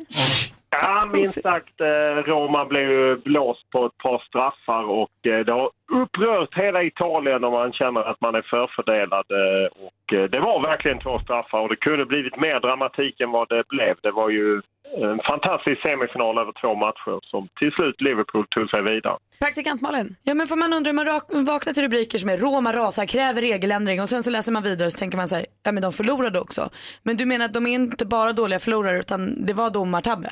[0.69, 1.81] Ja, minst sagt.
[1.81, 6.83] eh, Roma blev ju blåst på ett par straffar och eh, det har upprört hela
[6.83, 9.25] Italien och man känner att man är förfördelad.
[9.31, 13.49] eh, Och det var verkligen två straffar och det kunde blivit mer dramatik än vad
[13.49, 13.95] det blev.
[14.01, 14.61] Det var ju
[14.97, 19.17] en fantastisk semifinal över två matcher som till slut Liverpool tog sig vidare.
[19.39, 20.15] Praktikant Malin.
[20.23, 24.01] Ja men får man undra, man vaknar till rubriker som är Roma rasar, kräver regeländring
[24.01, 25.91] och sen så läser man vidare och så tänker man så här, ja men de
[25.91, 26.61] förlorade också.
[27.03, 30.31] Men du menar att de är inte bara dåliga förlorare utan det var domartabbe?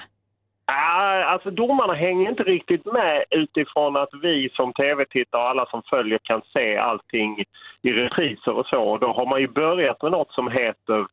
[0.66, 5.82] Ja, alltså domarna hänger inte riktigt med utifrån att vi som tv-tittare och alla som
[5.90, 7.44] följer kan se allting
[7.82, 8.98] i repriser och så.
[8.98, 11.08] Då har man ju börjat med något som heter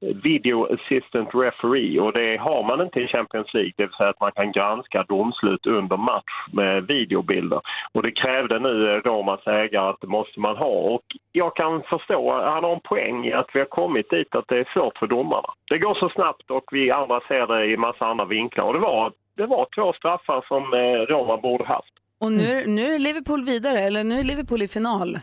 [0.00, 4.20] Video Assistant Referee och det har man inte i Champions League, det vill säga att
[4.20, 7.60] man kan granska domslut under match med videobilder.
[7.92, 11.82] Och det krävde nu eh, Romas ägare att det måste man ha och jag kan
[11.82, 14.98] förstå, han har en poäng i att vi har kommit dit att det är svårt
[14.98, 15.48] för domarna.
[15.70, 18.80] Det går så snabbt och vi andra ser det i massa andra vinklar och det
[18.80, 21.92] var, det var två straffar som eh, Roma borde haft.
[22.20, 25.18] Och nu, nu är Liverpool vidare, eller nu är Liverpool i final.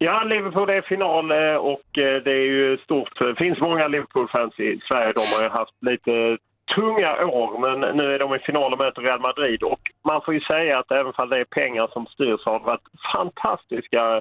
[0.00, 3.18] Ja, Liverpool är final eh, och eh, det är ju stort.
[3.18, 5.12] Det finns många Liverpool-fans i Sverige.
[5.12, 6.38] De har ju haft lite
[6.74, 9.62] tunga år, men nu är de i final och möter Real Madrid.
[9.62, 12.58] Och man får ju säga att även om det är pengar som styr så har
[12.58, 14.20] det varit fantastiska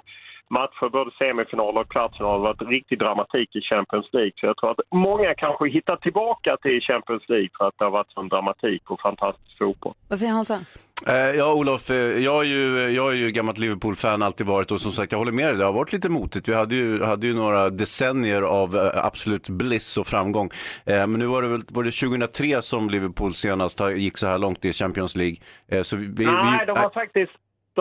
[0.50, 2.42] matcher, både semifinal och kvartsfinal.
[2.42, 4.32] Det har varit riktig dramatik i Champions League.
[4.36, 7.92] Så jag tror att många kanske hittar tillbaka till Champions League för att det har
[7.92, 9.94] varit sån dramatik och fantastisk fotboll.
[10.08, 10.60] Vad säger Hansa?
[11.08, 14.82] Eh, Ja, Olof, eh, jag är ju, jag är ju gammalt Liverpool-fan, alltid varit och
[14.82, 16.50] som sagt, jag håller med dig, det har varit lite motigt.
[16.50, 20.50] Vi hade ju, hade ju några decennier av eh, absolut bliss och framgång.
[20.86, 24.38] Eh, Men nu var det väl var det 2003 som Liverpool senast gick så här
[24.38, 25.38] långt i Champions League.
[25.72, 27.32] Eh, Så vi, vi, Nej, vi, de har faktiskt...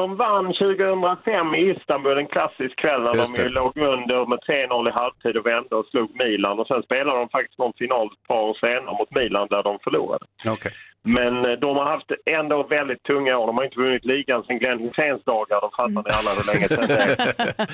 [0.00, 4.38] De vann 2005 i Istanbul, en klassisk kväll när Just de ju låg under med
[4.38, 6.58] 3-0 i halvtid och vände och slog Milan.
[6.58, 9.78] Och sen spelade de faktiskt någon final ett par år senare mot Milan där de
[9.84, 10.24] förlorade.
[10.46, 10.72] Okej.
[11.06, 13.46] Men eh, de har haft ändå väldigt tunga år.
[13.46, 15.60] De har inte vunnit ligan sedan Glenn Hyséns dagar.
[15.60, 17.66] De fattar ni alla hur länge sedan det är.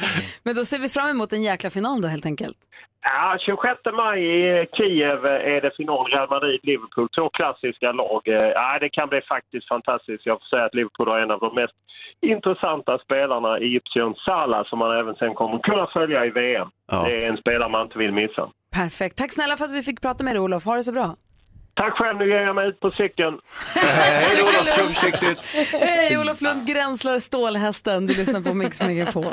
[0.44, 2.58] Men då ser vi fram emot en jäkla final då helt enkelt.
[3.04, 6.06] Ja, 26 maj i Kiev är det final.
[6.06, 7.08] Real Madrid-Liverpool.
[7.08, 8.28] Två klassiska lag.
[8.28, 10.26] Eh, Ja, det kan bli faktiskt fantastiskt.
[10.26, 11.74] Jag får säga att Liverpool har en av de mest
[12.20, 16.68] intressanta spelarna i Egyptian Salah som man även sen kommer kunna följa i VM.
[16.90, 17.02] Ja.
[17.06, 18.50] Det är en spelare man inte vill missa.
[18.74, 19.16] Perfekt.
[19.18, 20.64] Tack snälla för att vi fick prata med dig Olof.
[20.64, 21.16] Ha det så bra.
[21.74, 23.38] Tack själv, nu ger jag mig ut på cykeln.
[23.74, 25.72] Hej Olof, kör försiktigt.
[25.80, 28.06] Hej Olof Lund, gränslar stålhästen.
[28.06, 29.24] Du lyssnar på Mix Megapol.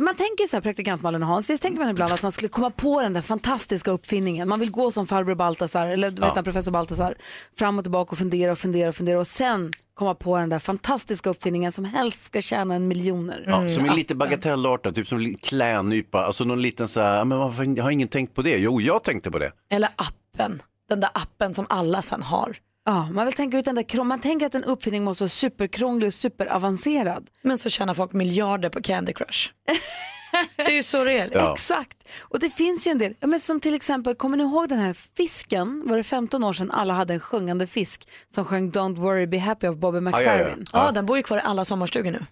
[0.00, 2.48] Man tänker så här, praktikant Malin och Hans, visst tänker man ibland att man skulle
[2.48, 4.48] komma på den där fantastiska uppfinningen.
[4.48, 7.14] Man vill gå som farbror Baltasar, eller vad heter han, professor Baltasar,
[7.58, 10.58] fram och tillbaka och fundera och fundera och fundera och sen komma på den där
[10.58, 13.44] fantastiska uppfinningen som helst ska tjäna en miljoner.
[13.46, 16.24] Ja, som är lite bagatellartad, typ som en klädnypa.
[16.24, 18.56] Alltså någon liten så här, "Ja, men varför jag har ingen tänkt på det?
[18.58, 19.52] Jo, jag tänkte på det.
[19.70, 22.56] Eller appen, den där appen som alla sen har.
[22.84, 26.06] Ja, man vill tänka ut den där, man tänker att en uppfinning måste vara superkrånglig
[26.06, 27.30] och superavancerad.
[27.42, 29.50] Men så tjänar folk miljarder på Candy Crush.
[30.56, 31.28] det är ju så det är.
[31.32, 31.52] Ja.
[31.52, 32.08] Exakt.
[32.20, 34.78] Och det finns ju en del, ja, men som till exempel, kommer ni ihåg den
[34.78, 35.82] här fisken?
[35.86, 39.38] Var det 15 år sedan alla hade en sjungande fisk som sjöng Don't worry be
[39.38, 40.18] happy av Bobby ja, ja.
[40.18, 40.66] McFerrin?
[40.72, 42.24] Ja, den bor ju kvar i alla sommarstugor nu.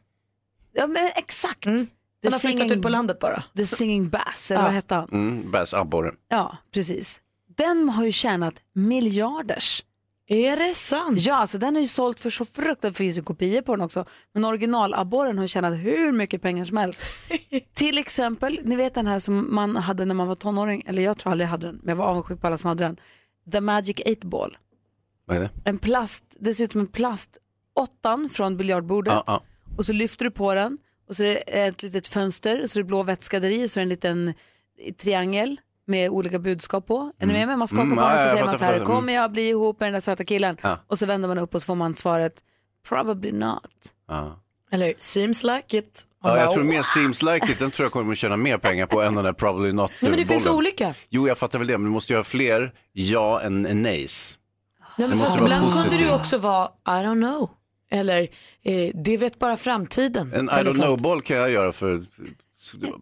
[0.72, 1.62] Ja, men exakt.
[1.62, 1.70] The
[2.22, 3.42] Den har flyttat ut på landet bara.
[3.56, 4.64] The Singing Bass, eller Ja.
[4.64, 5.08] vad hette han?
[5.12, 6.14] Mm, Bass abborren.
[6.28, 7.20] Ja, precis.
[7.56, 9.84] Den har ju tjänat miljarders.
[10.28, 11.20] Är det sant?
[11.20, 13.84] Ja, alltså den har ju sålt för så fruktansvärt, det finns ju kopior på den
[13.84, 17.02] också, men originalabborren har ju tjänat hur mycket pengar som helst.
[17.74, 21.18] Till exempel, ni vet den här som man hade när man var tonåring, eller jag
[21.18, 22.96] tror aldrig jag hade den, men jag var avundsjuk på alla som hade den.
[23.52, 24.56] The Magic 8 Ball.
[25.24, 25.50] Vad är det?
[25.64, 27.38] En plast, dessutom en plast,
[27.74, 29.42] åttan från biljardbordet Ja, ja.
[29.76, 30.78] och så lyfter du på den
[31.08, 33.68] och så är det ett litet fönster och så är det blå vätska där i
[33.68, 34.34] så är det en liten
[34.98, 37.12] triangel med olika budskap på.
[37.18, 37.56] Är ni med mig?
[37.56, 38.84] Man skakar Mm, på den ja, så säger man så här, fattar.
[38.84, 38.86] Mm.
[38.96, 40.56] kommer jag bli ihop med den där söta killen?
[40.62, 40.78] Ja.
[40.86, 42.34] Och så vänder man upp och så får man svaret,
[42.88, 43.70] probably not.
[44.08, 44.42] Ja.
[44.70, 46.04] Eller seems like it.
[46.22, 48.58] Ja, bara, jag tror mer Seems Like It, den tror jag kommer att tjäna mer
[48.58, 50.94] pengar på än den där Probably Not Nej, men det finns olika.
[51.08, 54.38] Jo, jag fattar väl det, men du måste ju ha fler ja än nejs.
[54.98, 57.50] Nej, men fast ibland kunde det ju också vara I don't know.
[57.90, 58.20] Eller
[58.62, 60.32] eh, det vet bara framtiden.
[60.32, 62.02] En I don't know-boll kan jag göra för,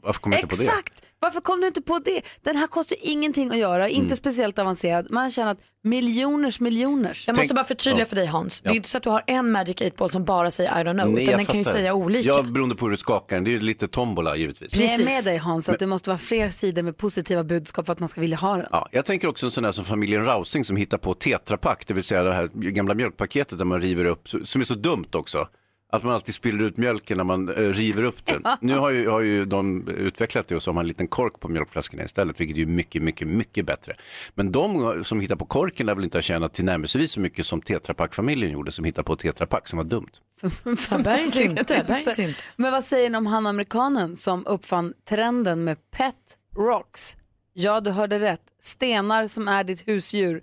[0.02, 0.68] varför kommer jag inte på det?
[0.68, 1.02] Exakt!
[1.18, 2.22] Varför kom du inte på det?
[2.42, 4.16] Den här kostar ingenting att göra, inte Mm.
[4.16, 5.06] speciellt avancerad.
[5.10, 7.26] Man känner att miljoners miljoners.
[7.26, 8.60] Jag måste bara förtydliga för dig Hans.
[8.60, 8.76] Det är Ja.
[8.76, 11.12] inte så att du har en Magic 8-ball som bara säger I don't know.
[11.12, 11.78] Nej, utan jag den kan ju fattar.
[11.78, 12.28] säga olika.
[12.28, 13.44] Ja, beroende på hur du skakar den.
[13.44, 14.74] Det är ju lite tombola givetvis.
[14.74, 17.92] Jag är med dig Hans, att det måste vara fler sidor med positiva budskap för
[17.92, 18.66] att man ska vilja ha den.
[18.70, 21.94] Ja, jag tänker också en sån där som familjen Rausing som hittar på tetrapack, det
[21.94, 25.48] vill säga det här gamla mjölkpaketet där man river upp, som är så dumt också.
[25.92, 28.42] Att man alltid spiller ut mjölken när man eh, river upp den.
[28.60, 31.40] Nu har ju, har ju de utvecklat det och så har man en liten kork
[31.40, 33.96] på mjölkflaskorna istället, vilket är mycket, mycket, mycket bättre.
[34.34, 37.60] Men de som hittar på korken lär väl inte ha tjänat tillnärmelsevis så mycket som
[37.60, 40.10] tetrapack-familjen gjorde som hittade på tetrapack som var dumt.
[41.04, 42.40] bergs inte, bergs inte.
[42.56, 46.14] Men vad säger ni om han amerikanen som uppfann trenden med pet
[46.56, 47.16] rocks?
[47.56, 48.42] Ja, du hörde rätt.
[48.60, 50.42] Stenar som är ditt husdjur.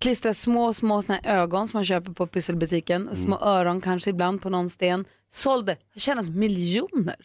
[0.00, 3.08] Klistra små, små såna här ögon som man köper på pysselbutiken.
[3.08, 5.04] och Små öron kanske ibland på någon sten.
[5.30, 5.76] Sålde.
[5.94, 7.16] Har tjänat miljoner.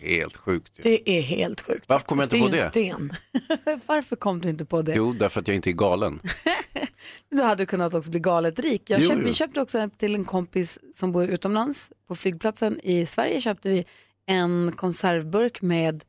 [0.00, 0.72] Helt sjukt.
[0.78, 0.82] ju.
[0.82, 1.84] Det är helt sjukt.
[1.88, 2.70] Varför kom jag inte på det?
[2.72, 3.10] Det är ju en
[3.46, 3.80] sten.
[3.86, 4.94] Varför kom du inte på det?
[4.94, 6.20] Jo, därför att jag inte är galen.
[7.28, 8.90] Du hade kunnat också bli galet rik.
[8.90, 9.26] Jag Jo, köpte, jo.
[9.28, 11.92] Vi köpte också en till en kompis som bor utomlands.
[12.08, 13.84] På flygplatsen i Sverige köpte vi
[14.26, 16.04] en konservburk med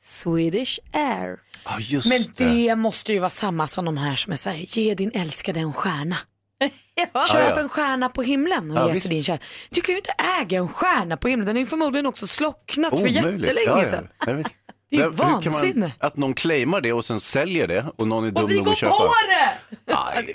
[0.00, 1.40] Swedish Air.
[1.78, 4.94] Just Men det måste ju vara samma som de här som är så här, ge
[4.94, 6.16] din älskade en stjärna.
[7.00, 7.60] Köp Ja, ja.
[7.60, 9.06] en stjärna på himlen och Ja, ge visst.
[9.06, 9.38] till din kär.
[9.70, 13.00] Du kan ju inte äga en stjärna på himlen, den är ju förmodligen också slocknat
[13.00, 13.90] för jättelänge Ja, ja.
[13.90, 14.08] sedan.
[14.26, 14.42] Ja.
[14.90, 15.92] Det är vansinne.
[15.98, 18.64] Att någon claimar det och sen säljer det och någon är dum Och vi nog
[18.64, 18.92] går att köpa.
[18.92, 19.94] på det!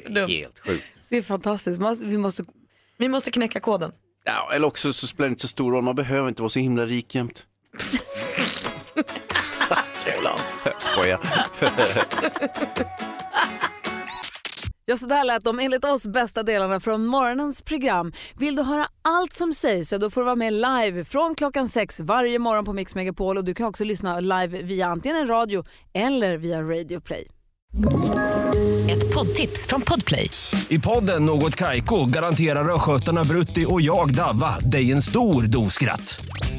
[0.09, 0.83] Nej, helt sjukt.
[1.09, 1.79] Det är fantastiskt.
[2.03, 2.43] Vi måste...
[2.97, 3.91] Vi måste knäcka koden.
[4.25, 6.59] Ja, eller också så spelar det inte så stor roll, man behöver inte vara så
[6.59, 7.45] himla rik jämt.
[10.79, 11.19] Skoja.
[14.87, 18.13] Ja, så där lät de enligt oss bästa delarna från morgonens program.
[18.39, 21.67] Vill du höra allt som sägs så då får du vara med live från klockan
[21.67, 25.27] sex varje morgon på Mix Megapol och du kan också lyssna live via antingen en
[25.27, 25.63] radio
[25.93, 27.27] eller via Radio Play.
[28.89, 30.29] Ett poddtips från Podplay.
[30.69, 36.25] I podden Något Kaiko garanterar östgötarna Brutti och jag, Davva, dig en stor dos skratt.